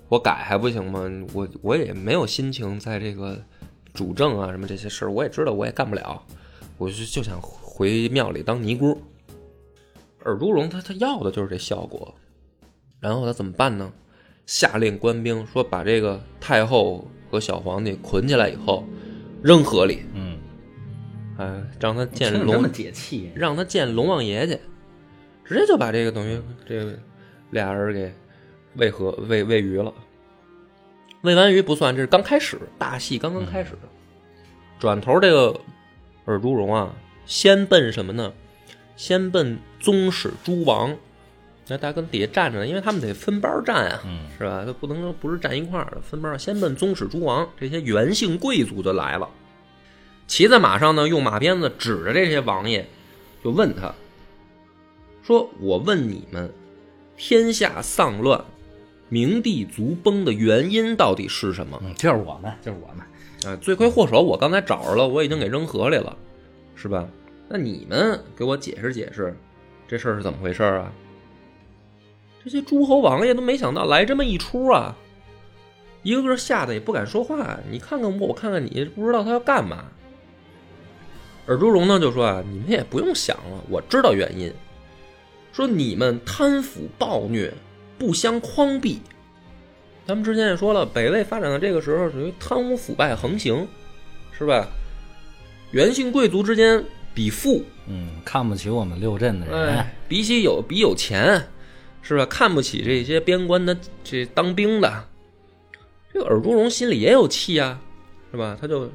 [0.09, 1.07] 我改还不行吗？
[1.33, 3.39] 我我也没有心情在这个
[3.93, 6.19] 主政啊什么这些事儿，我也知道我也干不了，
[6.79, 8.99] 我就就想回庙里当尼姑。
[10.23, 12.11] 尔朱荣他他要的就是这效果，
[12.99, 13.93] 然后他怎么办呢？
[14.45, 18.85] 下令官兵说把这个太后和小皇帝捆起来以后
[19.41, 20.03] 扔河里。
[20.13, 20.39] 嗯。
[21.37, 24.59] 哎，让他见龙，解气，让他见龙王爷去，
[25.43, 26.97] 直接就把这个等于这个
[27.49, 28.13] 俩人给
[28.75, 29.91] 喂河喂喂鱼了。
[31.21, 33.71] 喂完鱼不算，这是刚开始，大戏刚刚开始。
[34.77, 35.59] 转头这个
[36.25, 36.93] 尔朱荣啊，
[37.25, 38.31] 先奔什么呢？
[38.95, 40.95] 先奔宗室诸王，
[41.67, 44.01] 那大家跟底下站着呢，因为他们得分班站啊，
[44.37, 44.63] 是吧？
[44.65, 46.37] 他不能说不是站一块儿的，分班。
[46.37, 49.29] 先奔宗室诸王，这些元姓贵族就来了。
[50.27, 52.85] 骑在马上呢，用马鞭子指着这些王爷，
[53.43, 53.93] 就问他
[55.23, 56.51] 说：“我问你们，
[57.15, 58.43] 天下丧乱、
[59.07, 63.05] 明帝卒崩的原因到底是什么？”就是我们，就是我们。
[63.45, 66.17] 啊，罪魁祸首我刚才找着了，我已经给扔河里了，
[66.75, 67.07] 是吧？
[67.47, 69.33] 那你们给我解释解释，
[69.87, 70.91] 这事儿是怎么回事啊？
[72.43, 74.95] 这些诸侯王爷都没想到来这么一出啊，
[76.01, 77.57] 一个个吓得也不敢说话。
[77.71, 79.85] 你看看我，我看看你，不知道他要干嘛。
[81.45, 84.53] 尔朱荣呢就说啊，你们也不用想了，我知道原因。
[85.51, 87.53] 说你们贪腐暴虐，
[87.97, 89.01] 不相匡弼。
[90.05, 93.65] 咱们之前也说了，北魏发展到这个时候属于贪污腐败横行，
[94.37, 94.67] 是吧？
[95.71, 101.41] 元姓贵族之间比富，嗯，看不起我们六镇的人，比起有比有钱，
[102.03, 102.25] 是吧？
[102.27, 105.05] 看不起这些边关的这当兵的。
[106.13, 107.81] 这个尔朱荣心里也有气啊，
[108.31, 108.55] 是吧？
[108.61, 108.91] 他就。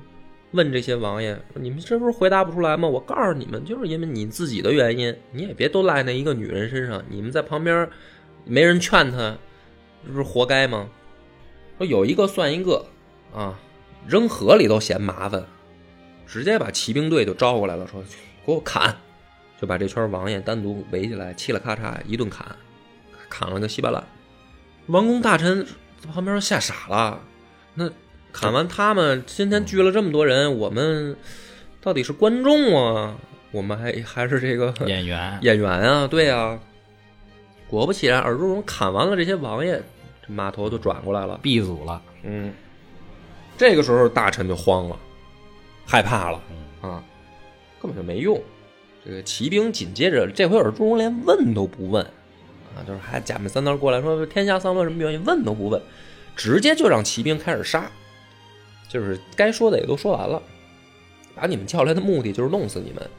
[0.52, 2.88] 问这些王爷，你们这不是回答不出来吗？
[2.88, 7.04] 我告诉你们，就是因为你自己的原因，你也别都赖那一个女人身上。
[7.10, 7.86] 你们在旁边
[8.46, 9.36] 没人劝他，
[10.06, 10.88] 这不是活该吗？
[11.76, 12.82] 说有一个算一个
[13.34, 13.60] 啊，
[14.06, 15.44] 扔河里都嫌麻烦，
[16.26, 18.02] 直接把骑兵队就招过来了，说
[18.46, 18.96] 给我砍，
[19.60, 22.56] 就把这圈王爷单独围起来，嘁了咔嚓一顿砍，
[23.28, 24.02] 砍了个稀巴烂。
[24.86, 25.64] 王公大臣
[26.00, 27.20] 在旁边吓傻了，
[27.74, 27.90] 那
[28.32, 31.16] 砍完他们，今天聚了这么多人，我们
[31.80, 33.16] 到底是观众啊，
[33.50, 36.06] 我们还还是这个演员 演员啊？
[36.06, 36.58] 对啊。
[37.68, 39.78] 果不其然，尔朱荣砍完了这些王爷，
[40.26, 41.38] 这码头就转过来了。
[41.42, 42.50] 闭组了，嗯，
[43.58, 44.98] 这个时候大臣就慌了，
[45.86, 47.04] 害怕了嗯啊，
[47.78, 48.40] 根本就没用。
[49.04, 52.06] 这个骑兵紧接着，这回尔朱荣连问都不问
[52.78, 55.82] 啊，就是还假面三刀过来说天下丧乱什么原因，问都不问，
[56.36, 57.90] 直接就让骑兵开始杀，
[58.88, 60.40] 就是该说的也都说完了，
[61.34, 63.10] 把你们叫来的目的就是弄死你们。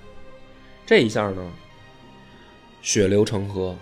[0.86, 1.52] 这一下呢，
[2.82, 3.76] 血流成河。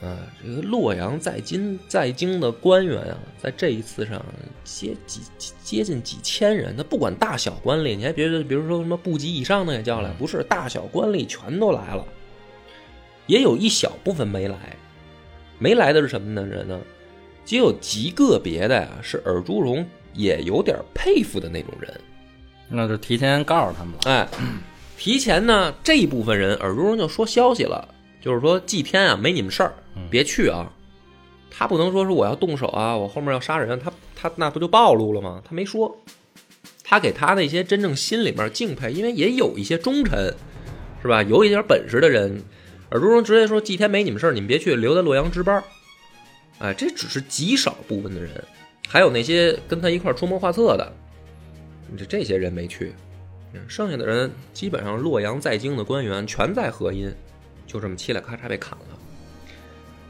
[0.00, 4.24] 啊，这个洛阳在京在京的官员啊，在这一次上
[4.62, 5.22] 接几
[5.60, 12.06] 接近几千人，那不管大小官吏，你还别比如说什么部级以上的也叫来，不是大小官吏全都来了，
[13.26, 14.76] 也有一小部分没来，
[15.58, 16.78] 没来的是什么呢人呢？
[17.44, 21.92] 只有极个别的呀，是尔朱荣也有点佩服的那种人，
[22.68, 24.00] 那就提前告诉他们了。
[24.04, 24.28] 哎，
[24.98, 27.88] 提前呢这一部分人，尔朱荣就说消息了。
[28.20, 29.72] 就是说，祭天啊，没你们事儿，
[30.10, 30.70] 别去啊。
[31.50, 35.40] 他不能说是我要动手啊，我后面要杀人，他他那不就暴露了吗？
[35.48, 35.96] 他没说，
[36.82, 40.34] 他给他那些真正心里面敬佩，因为也有一些忠臣，
[41.00, 41.22] 是吧？
[41.22, 42.42] 有一点本事的人，
[42.90, 45.62] 耳朱荣直接说祭天没你们事儿，你们别去，留在洛阳值班。
[46.58, 48.44] 哎，这只是极少部分的人，
[48.88, 50.92] 还有那些跟他一块出谋划策的，
[51.96, 52.94] 这这些人没去，
[53.68, 57.12] 剩下的人基本上洛阳在京的官员全在河阴。
[57.66, 58.98] 就这么嘁哩咔嚓被砍了，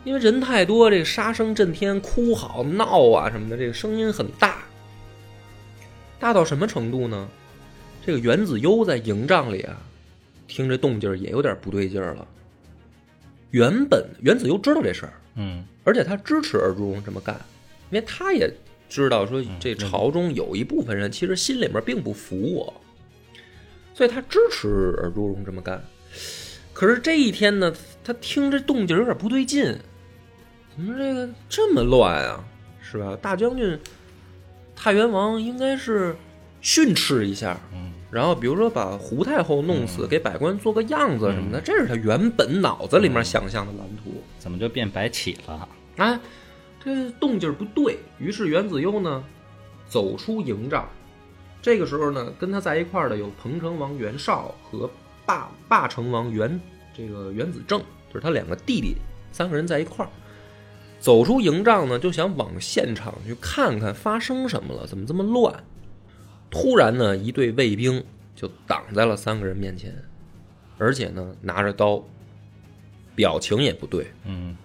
[0.05, 4.63] 因为人太多，这个杀声震天，哭嚎闹啊什么的，这个声音很大，
[6.21, 7.29] 大到什么程度呢？
[8.07, 9.77] 这个袁子悠在营帐里啊，
[10.47, 12.27] 听这动静也有点不对劲儿了。
[13.51, 17.35] 原本原子悠知道这事儿，嗯，而且他支持尔朱荣这么干，
[17.91, 18.53] 因为他也
[18.89, 22.73] 知道说这朝中有一部分人其实心里面并不服我，
[23.95, 25.83] 所以他支持尔朱荣这么干。
[26.73, 29.77] 可是这一天呢，他听这动静有点不对劲，
[30.75, 32.45] 怎么这个这么乱啊？
[32.81, 33.17] 是吧？
[33.21, 33.79] 大将军
[34.75, 36.15] 太原王应该是
[36.61, 44.23] 训斥一下，嗯，然后比如说把胡太后弄死，给百官做个样子什么的，这是他原本脑子里面想象的蓝图。
[44.39, 45.69] 怎么就变白起了？
[45.97, 46.19] 哎，
[46.83, 49.23] 这动静不对于是袁子优呢，
[49.89, 50.89] 走出营帐。
[51.61, 54.91] 这个时候呢，跟他在一块儿的有彭城王袁绍和。
[55.29, 56.59] 霸霸城王袁
[56.97, 58.97] 这个袁子正就是他两个弟弟，
[59.31, 60.09] 三个人在一块儿
[60.99, 65.55] 走出营帐呢，就想往现场去看看发生什么了，怎么这么乱？
[66.51, 68.03] 突然呢，一队卫兵
[68.35, 69.95] 就挡在了三个人面前，
[70.79, 72.03] 而且呢拿着刀，
[73.15, 74.07] 表情也不对。
[74.25, 74.57] 嗯，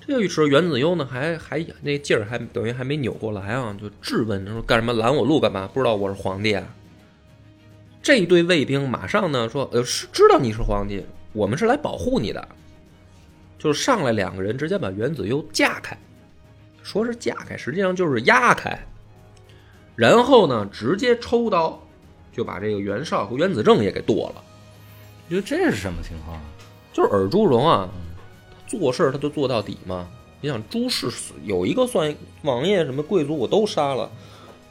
[0.00, 5.68] 这个时候袁子优呢还还那劲儿还等于还没扭过来啊，就质问他说干什么拦我路干嘛？
[5.72, 6.66] 不知道我是皇帝啊？
[8.02, 12.48] 这一队卫兵马上呢说：“呃，是知道你是皇帝，我们是来保护你的。”
[13.58, 15.94] 就上来两个人直接把袁子优架开，
[16.82, 18.78] 说是架开，实际上就是压开。
[19.96, 21.78] 然后呢，直接抽刀
[22.32, 24.42] 就把这个袁绍和袁子正也给剁了。
[25.28, 26.42] 你说这是什么情况啊？
[26.92, 27.88] 就是尔朱荣啊，
[28.50, 30.08] 他做事他就做到底嘛。
[30.40, 31.08] 你想，朱氏
[31.44, 34.10] 有一个算王爷什么贵族我都杀了。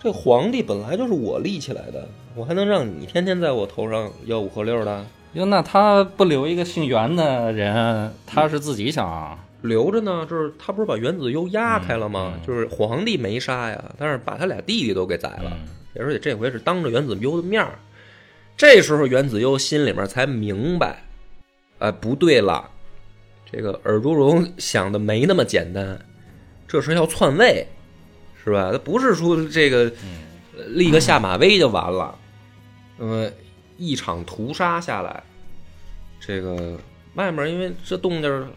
[0.02, 5.06] 这皇帝本来就是我立起来的，我还能让你天天在我头上吆五喝六的？
[5.34, 9.08] 哟，那他不留一个姓袁的人，他是自己想
[9.62, 10.26] 留着呢？
[10.30, 12.40] 就是他不是把原子悠压开了吗？
[12.46, 15.58] 就是皇帝没杀呀，但是把他俩弟弟都给宰了，
[16.00, 17.78] 而且这回是当着原子悠的面儿。
[18.58, 21.04] 这时候原子悠心里面才明白，
[21.80, 22.70] 哎，不对了，
[23.52, 26.00] 这个尔朱荣想的没那么简单，
[26.68, 27.68] 这是要篡位。
[28.42, 28.72] 是吧？
[28.72, 29.92] 他不是说这个
[30.70, 32.18] 立个下马威就完了，
[32.98, 33.30] 那么
[33.78, 35.22] 一场屠杀下来，
[36.22, 36.80] 这个
[37.16, 38.48] 外面因为这动静，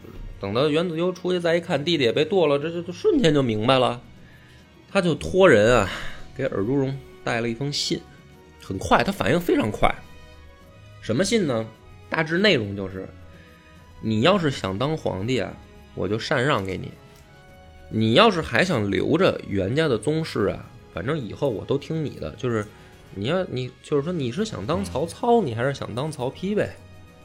[0.42, 4.02] 等到袁子悠出去再一看，弟弟也被剁了，这就就瞬间就明白了。
[4.90, 5.88] 他就托人啊，
[6.36, 8.00] 给尔朱荣带了一封信，
[8.60, 9.88] 很快，他反应非常快。
[11.00, 11.64] 什么信呢？
[12.10, 13.08] 大致内容就是：
[14.00, 15.56] 你要是想当皇帝啊，
[15.94, 16.90] 我就禅让给你。
[17.88, 22.32] 你要是还想留着袁家的宗室啊，反正以后我都听你的。
[22.32, 22.66] 就是
[23.14, 26.74] 你要你就是说你是想当曹操，你还是想当曹丕呗？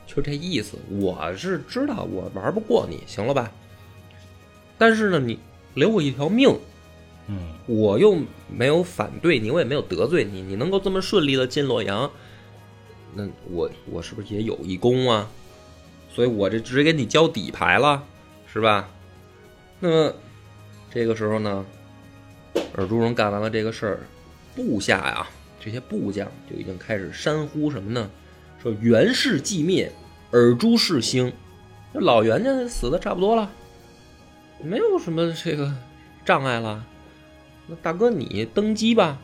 [0.08, 0.78] 就这意思。
[0.90, 3.52] 我是知道我玩不过你，行了吧？
[4.80, 5.38] 但是呢，你
[5.76, 6.58] 留我一条命，
[7.28, 8.18] 嗯我又
[8.50, 12.10] 没有反对你，我也没有得罪你，你能够这么顺利的进洛阳，
[13.14, 15.30] 那我我是不是也有一功啊？
[16.10, 18.04] 所以我这直接给你交底牌了，
[18.52, 18.90] 是吧？
[19.80, 20.14] 那么
[20.90, 21.66] 这个时候呢，
[22.76, 24.00] 尔朱荣干完了这个事儿，
[24.56, 25.28] 部下呀，
[25.60, 28.10] 这些部将就已经开始山呼什么呢？
[28.68, 29.90] 说袁氏既灭，
[30.32, 31.32] 尔朱氏兴。
[31.94, 33.50] 这老袁家死的差不多了，
[34.62, 35.74] 没有什么这个
[36.26, 36.86] 障碍了。
[37.68, 39.18] 那大哥你登基吧。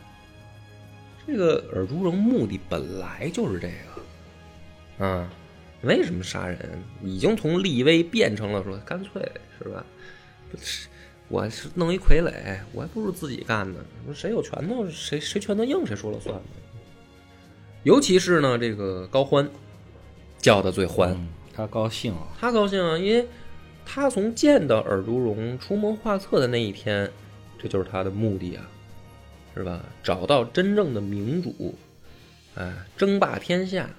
[1.27, 3.67] 这个尔朱荣目的本来就是这
[4.97, 5.29] 个，啊，
[5.81, 6.81] 为什么杀人？
[7.01, 9.85] 已经从立威变成了说干脆是吧？
[10.51, 10.87] 不是，
[11.27, 13.79] 我是弄一傀儡，我还不如自己干呢。
[14.13, 16.41] 谁有拳头，谁谁拳头硬，谁说了算呢？
[17.83, 19.49] 尤其是呢，这个高欢
[20.37, 23.27] 叫的最欢，嗯，他高兴啊，他高兴啊，因为
[23.85, 27.09] 他从见到尔朱荣出谋划策的那一天，
[27.59, 28.69] 这就是他的目的啊，
[29.53, 29.83] 是吧？
[30.01, 31.75] 找到真正的明主，
[32.55, 33.89] 哎，争霸天下。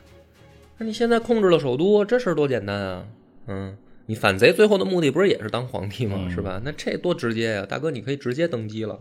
[0.79, 3.07] 那你现在控制了首都，这事儿多简单啊！
[3.47, 3.77] 嗯，
[4.07, 6.17] 你反贼最后的目的不是也是当皇帝吗？
[6.19, 6.61] 嗯是吧？
[6.65, 8.99] 那这多直接呀、大哥，你可以直接登基了。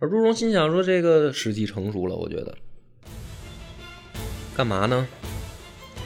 [0.00, 2.54] 尔朱荣心想说：“这个时机成熟了，我觉得。
[4.56, 5.06] 干嘛呢？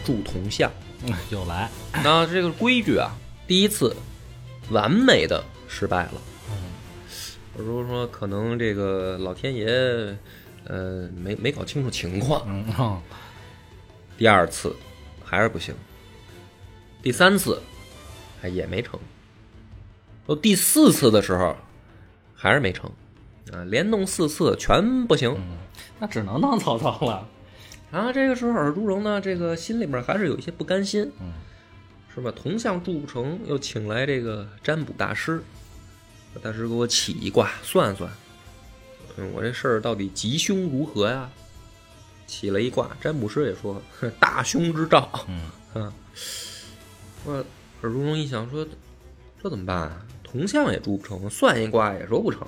[0.05, 0.71] 铸铜像。
[1.07, 1.69] ”嗯又来，
[2.03, 3.11] 那这个规矩啊，
[3.47, 3.95] 第一次
[4.71, 6.13] 完美的失败了。
[7.57, 9.67] 我说说，可能这个老天爷，
[10.65, 13.03] 呃，没没搞清楚情况。
[14.17, 14.75] 第二次
[15.23, 15.75] 还是不行，
[17.03, 17.61] 第三次
[18.41, 18.99] 哎也没成，
[20.27, 21.55] 到第四次的时候
[22.35, 22.91] 还是没成，
[23.53, 25.37] 啊，连弄四次全不行。
[25.99, 27.29] 那只能当曹操了，
[27.95, 31.33] 然后这个时候尔朱荣呢，这个心里面还是有一些不甘心，嗯，
[32.13, 32.33] 是吧？
[32.33, 35.41] 铜像铸不成，又请来这个占卜大师，
[36.43, 38.11] 大师给我起一卦算算，
[39.17, 41.31] 嗯，我这事儿到底吉凶如何呀？
[42.27, 45.93] 起了一卦，占卜师也说哼大凶之兆，嗯啊，
[47.25, 47.45] 我尔
[47.83, 48.67] 朱荣一想说，
[49.41, 50.05] 这怎么办啊？
[50.25, 52.45] 铜像也铸不成，算一卦也说不成。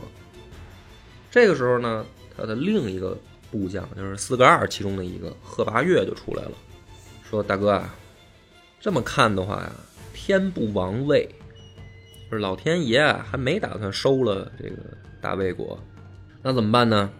[1.31, 2.05] 这个时候呢，
[2.37, 3.17] 他的另一个
[3.51, 6.53] 部将就是四个二其中的一个贺拔岳就出来了，
[7.29, 7.95] 说：“大哥啊，
[8.81, 9.73] 这么看的话呀，
[10.13, 11.29] 天不亡魏，
[12.31, 14.77] 就是老天爷还没打算收了这个
[15.21, 15.79] 大魏国，
[16.43, 17.11] 那怎么办呢？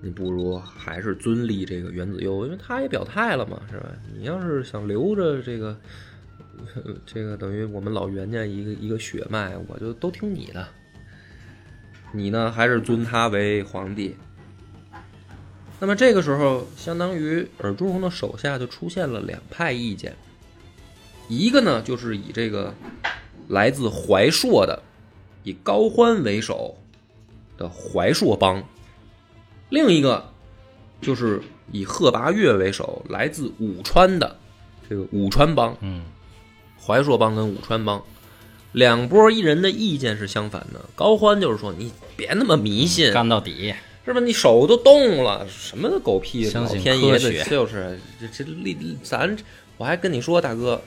[0.00, 3.88] 你不如还是尊立这个元子攸，因为他也表态了嘛，是吧？
[4.14, 5.74] 你要是想留着这个，
[7.06, 10.66] 这个等于我们老袁家一个一个血脉，我就都听你的。
[12.12, 14.14] 你呢，还是尊他为皇帝。
[15.84, 20.16] 那么这个时候，相当于尔朱荣的手下就出现了两派意见，
[21.28, 22.74] 一个呢就是以这个
[23.48, 24.82] 来自怀朔的，
[25.42, 26.74] 以高欢为首
[27.58, 28.64] 的怀朔帮，
[29.68, 30.32] 另一个
[31.02, 34.38] 就是以贺拔岳为首，来自武川的
[34.88, 35.76] 这个武川帮。
[35.82, 36.02] 嗯
[36.82, 38.02] 怀朔帮跟武川帮
[38.72, 40.80] 两拨一人的意见是相反的。
[40.94, 43.74] 高欢就是说，你别那么迷信，干到底，
[44.04, 44.20] 是吧？
[44.20, 49.36] 你手都冻了，什么狗屁老相信天爷的，科学就是这这历咱
[49.76, 50.80] 我还跟你说，大哥，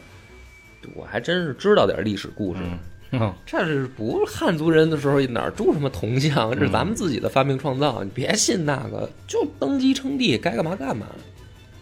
[0.93, 2.59] 我还真是知道点历史故事。
[2.63, 6.51] 嗯这是不是汉族人的时候哪儿铸什么铜像？
[6.51, 11.07] 这是咱们自己的发明创造，你别信那个，就登基称帝，该干嘛干嘛。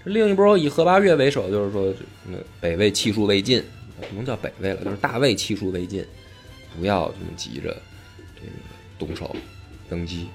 [0.05, 1.91] 这另一波以贺八月为首，就是说，
[2.27, 3.59] 那北魏气数未尽，
[4.09, 6.05] 不能叫北魏了，就是大魏气数未尽，
[6.77, 7.75] 不要这么急着
[8.35, 8.51] 这个
[8.99, 9.35] 动手
[9.89, 10.27] 登基。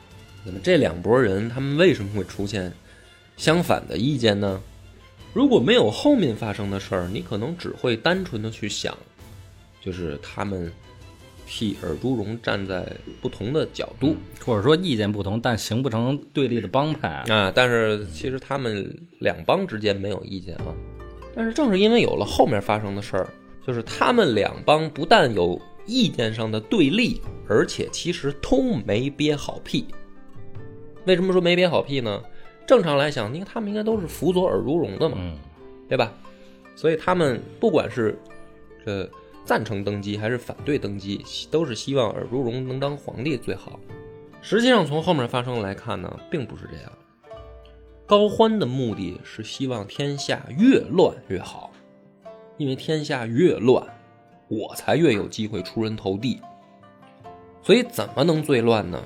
[0.51, 2.73] 那么这两拨人，他们为什么会出现
[3.37, 4.61] 相反的意见呢？
[5.33, 8.99] 如果没有后面发生的事儿，你可能只会单纯的去想，
[9.81, 10.73] 就是他们
[11.47, 12.85] 替尔朱荣站在
[13.21, 17.25] 不同的角度或者说意见不同，但形不成对立的帮派啊。
[17.33, 20.75] 啊，但是其实他们两帮之间没有意见啊。
[21.33, 23.29] 但是正是因为有了后面发生的事儿，
[23.65, 29.87] 就是他们两帮不但有意见上的对立，而且其实都没憋好屁。
[31.07, 32.23] 为什么说没憋好屁呢？
[32.67, 35.37] 正常来讲，因为他们应该都是辅佐尔朱荣的嘛，嗯
[35.89, 36.13] 对吧？
[36.77, 38.17] 所以他们不管是
[38.85, 39.09] 呃
[39.45, 43.79] 赞成登基还是反对登基，都是希望尔朱荣能当皇帝最好。
[44.41, 46.93] 实际上，从后面发生来看呢，并不是这样。
[48.07, 51.71] 高欢的目的是希望天下越乱越好，
[52.57, 53.85] 因为天下越乱，
[54.49, 56.41] 我才越有机会出人头地。
[57.63, 59.03] 所以怎么能最乱呢？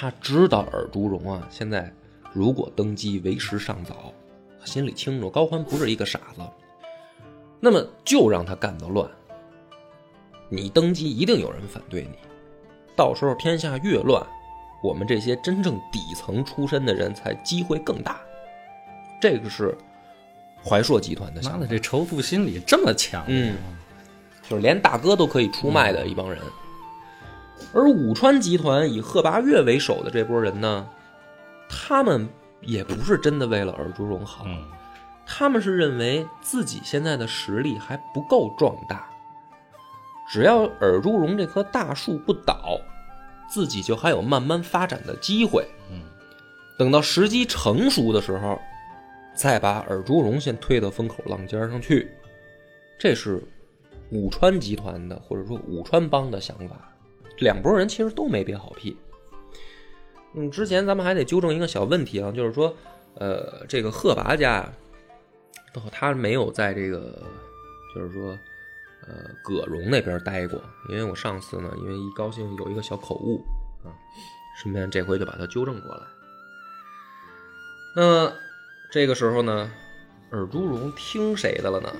[0.00, 1.92] 他知道尔朱荣啊，现在
[2.32, 4.14] 如果登基为时尚早，
[4.64, 6.42] 心里清楚高欢不是一个傻子，
[7.58, 9.10] 那么就让他干得乱。
[10.48, 12.16] 你登基一定有人反对你，
[12.94, 14.24] 到时候天下越乱，
[14.84, 18.20] 我们这些真正底层出身的人才机会更大。
[19.20, 19.76] 这个是
[20.64, 23.56] 怀硕集团的想法妈的，，这仇富心理这么强，嗯，
[24.48, 26.40] 就是连大哥都可以出卖的一帮人。
[27.72, 30.88] 而武川集团以贺拔岳为首的这波人呢，
[31.68, 32.28] 他们
[32.60, 34.64] 也不是真的为了尔朱荣好，嗯
[35.30, 39.10] 他们是认为自己现在的实力还不够壮大，
[40.26, 42.80] 只要尔朱荣这棵大树不倒，
[43.50, 45.68] 自己就还有慢慢发展的机会。
[45.90, 46.00] 嗯，
[46.78, 48.58] 等到时机成熟的时候，
[49.34, 52.10] 再把尔朱荣先推到风口浪尖上去。
[52.98, 53.42] 这是
[54.10, 56.90] 武川集团的或者说武川帮的想法。
[57.38, 58.96] 两拨人其实都没憋好屁。
[60.34, 62.74] 嗯，之前咱们还得纠正一个小问题啊，就是说，
[63.14, 64.70] 呃，这个贺拔家，
[65.74, 67.22] 哦他没有在这个，
[67.94, 68.38] 就是说，
[69.06, 73.42] 呃，葛荣那边待过，因为我上次呢，因为一高兴有一个小口误
[73.82, 73.88] 啊，
[74.60, 76.02] 顺便这回就把它纠正过来。
[77.96, 78.32] 那
[78.92, 79.70] 这个时候呢，
[80.30, 81.90] 尔朱荣听谁的了呢？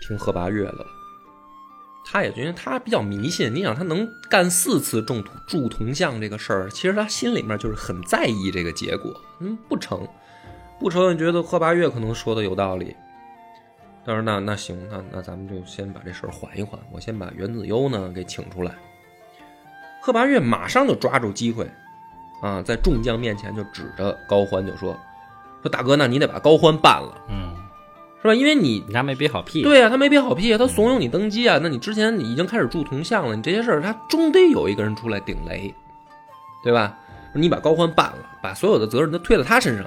[0.00, 0.86] 听贺拔岳的了。
[2.08, 9.12] 他也觉得他比较迷信，你想他能干四次中土铸铜像这个事儿，其实他心里面就是很在意这个结果。
[9.40, 10.06] 嗯，不成，
[10.78, 12.94] 不成，你觉得贺拔岳可能说的有道理。
[14.04, 18.72] 他说那那行，那那咱们就先把这事儿缓一缓，我先把袁子悠呢给请出来。
[20.00, 21.68] 贺拔岳马上就抓住机会，
[22.40, 24.96] 啊，在众将面前就指着高欢就说
[25.60, 27.56] ：“说大哥，那你得把高欢办了，嗯，
[28.22, 28.34] 是吧？
[28.34, 31.58] 因为你你家没憋好屁，，对呀、他没憋好屁啊，他怂恿你登基啊。
[31.62, 35.72] 那你之前你已经开始铸铜像了，你这些事儿他终得有一个人出来顶雷，
[36.64, 36.98] 对吧？
[37.34, 39.86] 你把高欢办了，把所有的责任都推到他身上。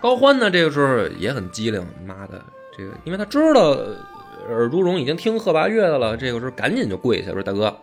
[0.00, 2.42] 高欢呢，这个时候也很机灵，妈的，
[2.76, 3.96] 这个因为他知道呃
[4.48, 7.76] 尔朱荣已经听贺拔岳的了，这个时候赶紧就跪下说：“大哥，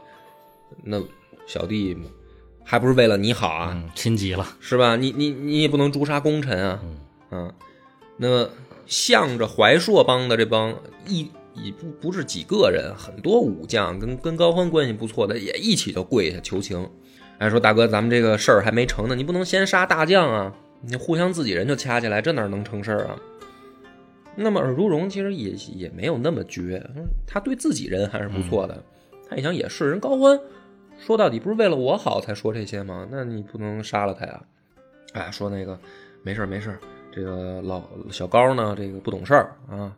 [0.83, 1.01] 那
[1.45, 1.97] 小弟
[2.65, 4.97] 还不是为了你好啊，嗯，心急了，是吧？
[4.97, 6.79] 你你你也不能诛杀功臣啊，
[7.31, 7.53] 嗯，
[8.17, 8.49] 那么
[8.87, 10.73] 向着怀硕帮的这帮
[11.05, 16.89] 一也不不是几个人，很多武将跟跟高欢关系不错的也一起就跪下求情，
[17.37, 23.19] 哎，说大哥，咱们这个事儿还没成呢，你不能先杀大将啊，你互相自己人就掐起来，这哪能成事儿啊？
[24.35, 26.87] 那么尔朱荣其实也也没有那么绝，
[27.25, 28.83] 他对自己人还是不错的。
[29.27, 30.39] 他一想也是，人高欢
[30.99, 33.07] 说到底不是为了我好才说这些吗？
[33.09, 34.41] 那你不能杀了他呀！
[35.13, 35.77] 哎，说那个
[36.21, 36.79] 没事儿没事儿，
[37.11, 39.91] 这个老小高呢，这个不懂事儿啊，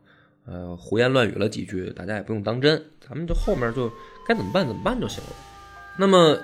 [0.46, 3.92] 呃，胡言乱语了几句，大家也不用当真，咱们就后面就
[4.28, 5.30] 该怎么办怎么办就行了。
[5.98, 6.38] 那么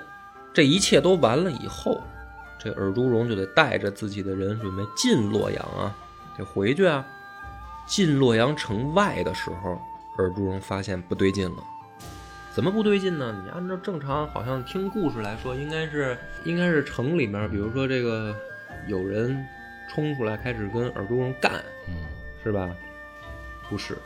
[0.52, 2.00] 这一切都完了以后，
[2.58, 5.96] 这尔朱荣就得带着自己的人准备进洛阳啊，
[6.36, 7.06] 得回去啊。
[7.86, 9.80] 进洛阳城外的时候，
[10.18, 11.62] 尔朱荣发现不对劲了。
[12.52, 13.38] 怎么不对劲呢？
[13.44, 18.34] 你按照正常，好像听故事来说，应该是应该是城里面，比如说这个
[18.88, 19.46] 有人
[19.88, 21.52] 冲出来开始跟尔朱荣干，
[21.88, 21.94] 嗯，
[22.42, 22.74] 是吧？
[23.68, 23.98] 不是，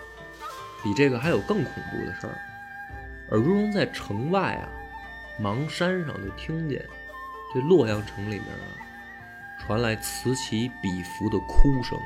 [0.83, 2.35] 比这个还有更恐怖的事儿。
[3.31, 4.69] 尔朱荣在城外啊，
[5.41, 6.85] 邙山上就听见
[7.53, 8.67] 这洛阳城里面啊，
[9.59, 11.99] 传来此起彼伏的哭声。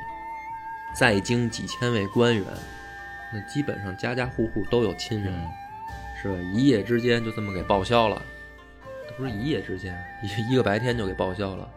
[0.93, 2.45] 在京几千位官员，
[3.33, 5.33] 那基本上家家户户都有亲人。
[5.33, 5.51] 嗯
[6.21, 6.39] 是吧？
[6.53, 8.19] 一夜之间就这么给报销了，
[9.07, 11.69] 这不是一夜之间，一一个白天就给报销了。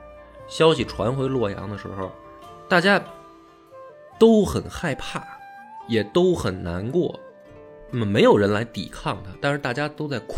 [0.49, 2.11] 消息传回洛阳的时候，
[2.68, 3.03] 大家
[4.18, 5.22] 都很害怕，
[5.86, 7.18] 也都很难过。
[7.90, 10.34] 那么没有人来抵抗他，但是大家都在哭。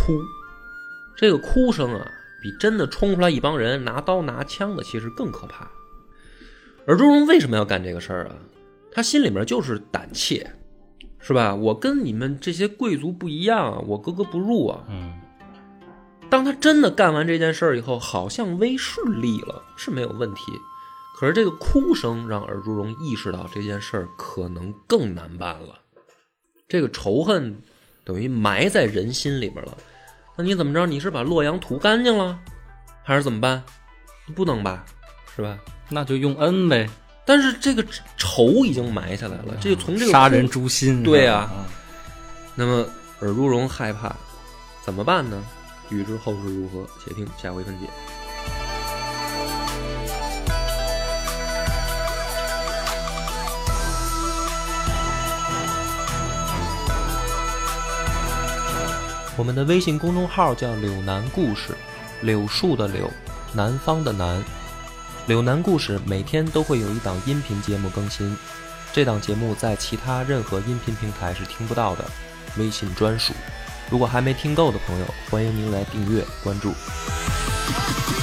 [1.16, 2.06] 这个哭声啊，
[2.42, 5.70] 比真的冲出来一帮人拿刀拿枪的其实更可怕。
[6.86, 8.34] 而朱荣为什么要干这个事儿啊？
[8.92, 10.50] 他心里面就是胆怯。
[11.22, 11.54] 是吧？
[11.54, 14.86] 我跟你们这些贵族不一样啊，我格格不入啊。
[14.88, 15.20] 嗯，
[16.30, 20.52] 当他真的干完这件事儿以后，好像微顺利了，是没有问题。
[21.18, 25.78] 可是这个哭声让尔朱荣意识到这件事儿可能更难办了。
[26.68, 27.60] 这个仇恨
[28.04, 29.76] 等于埋在人心里边了。
[30.36, 30.86] 那你怎么着？
[30.86, 32.38] 你是把洛阳涂干净了，
[33.02, 33.62] 还是怎么办？
[34.34, 34.86] 不能吧，
[35.34, 35.58] 是吧？
[35.88, 36.88] 那就用恩呗，
[37.26, 37.84] 但是这个
[38.16, 41.66] 仇已经埋下来了，这就从这个杀人诛心，对呀啊，
[42.54, 42.86] 那么
[43.18, 44.14] 尔朱荣害怕，
[44.84, 45.44] 怎么办呢？
[45.90, 47.86] 欲知后事如何，且听下回分解。
[59.36, 61.74] 我们的微信公众号叫“柳南故事”，
[62.20, 63.10] 柳树的柳，
[63.54, 64.44] 南方的南。
[65.26, 68.36] 柳南故事每天都会有一档音频节目更新，
[68.92, 72.04] 这档节目在其他任何音频平台是听不到的，
[72.58, 73.32] 微信专属。
[73.90, 76.72] 如果还没听够的朋友，欢迎您来订阅关注。「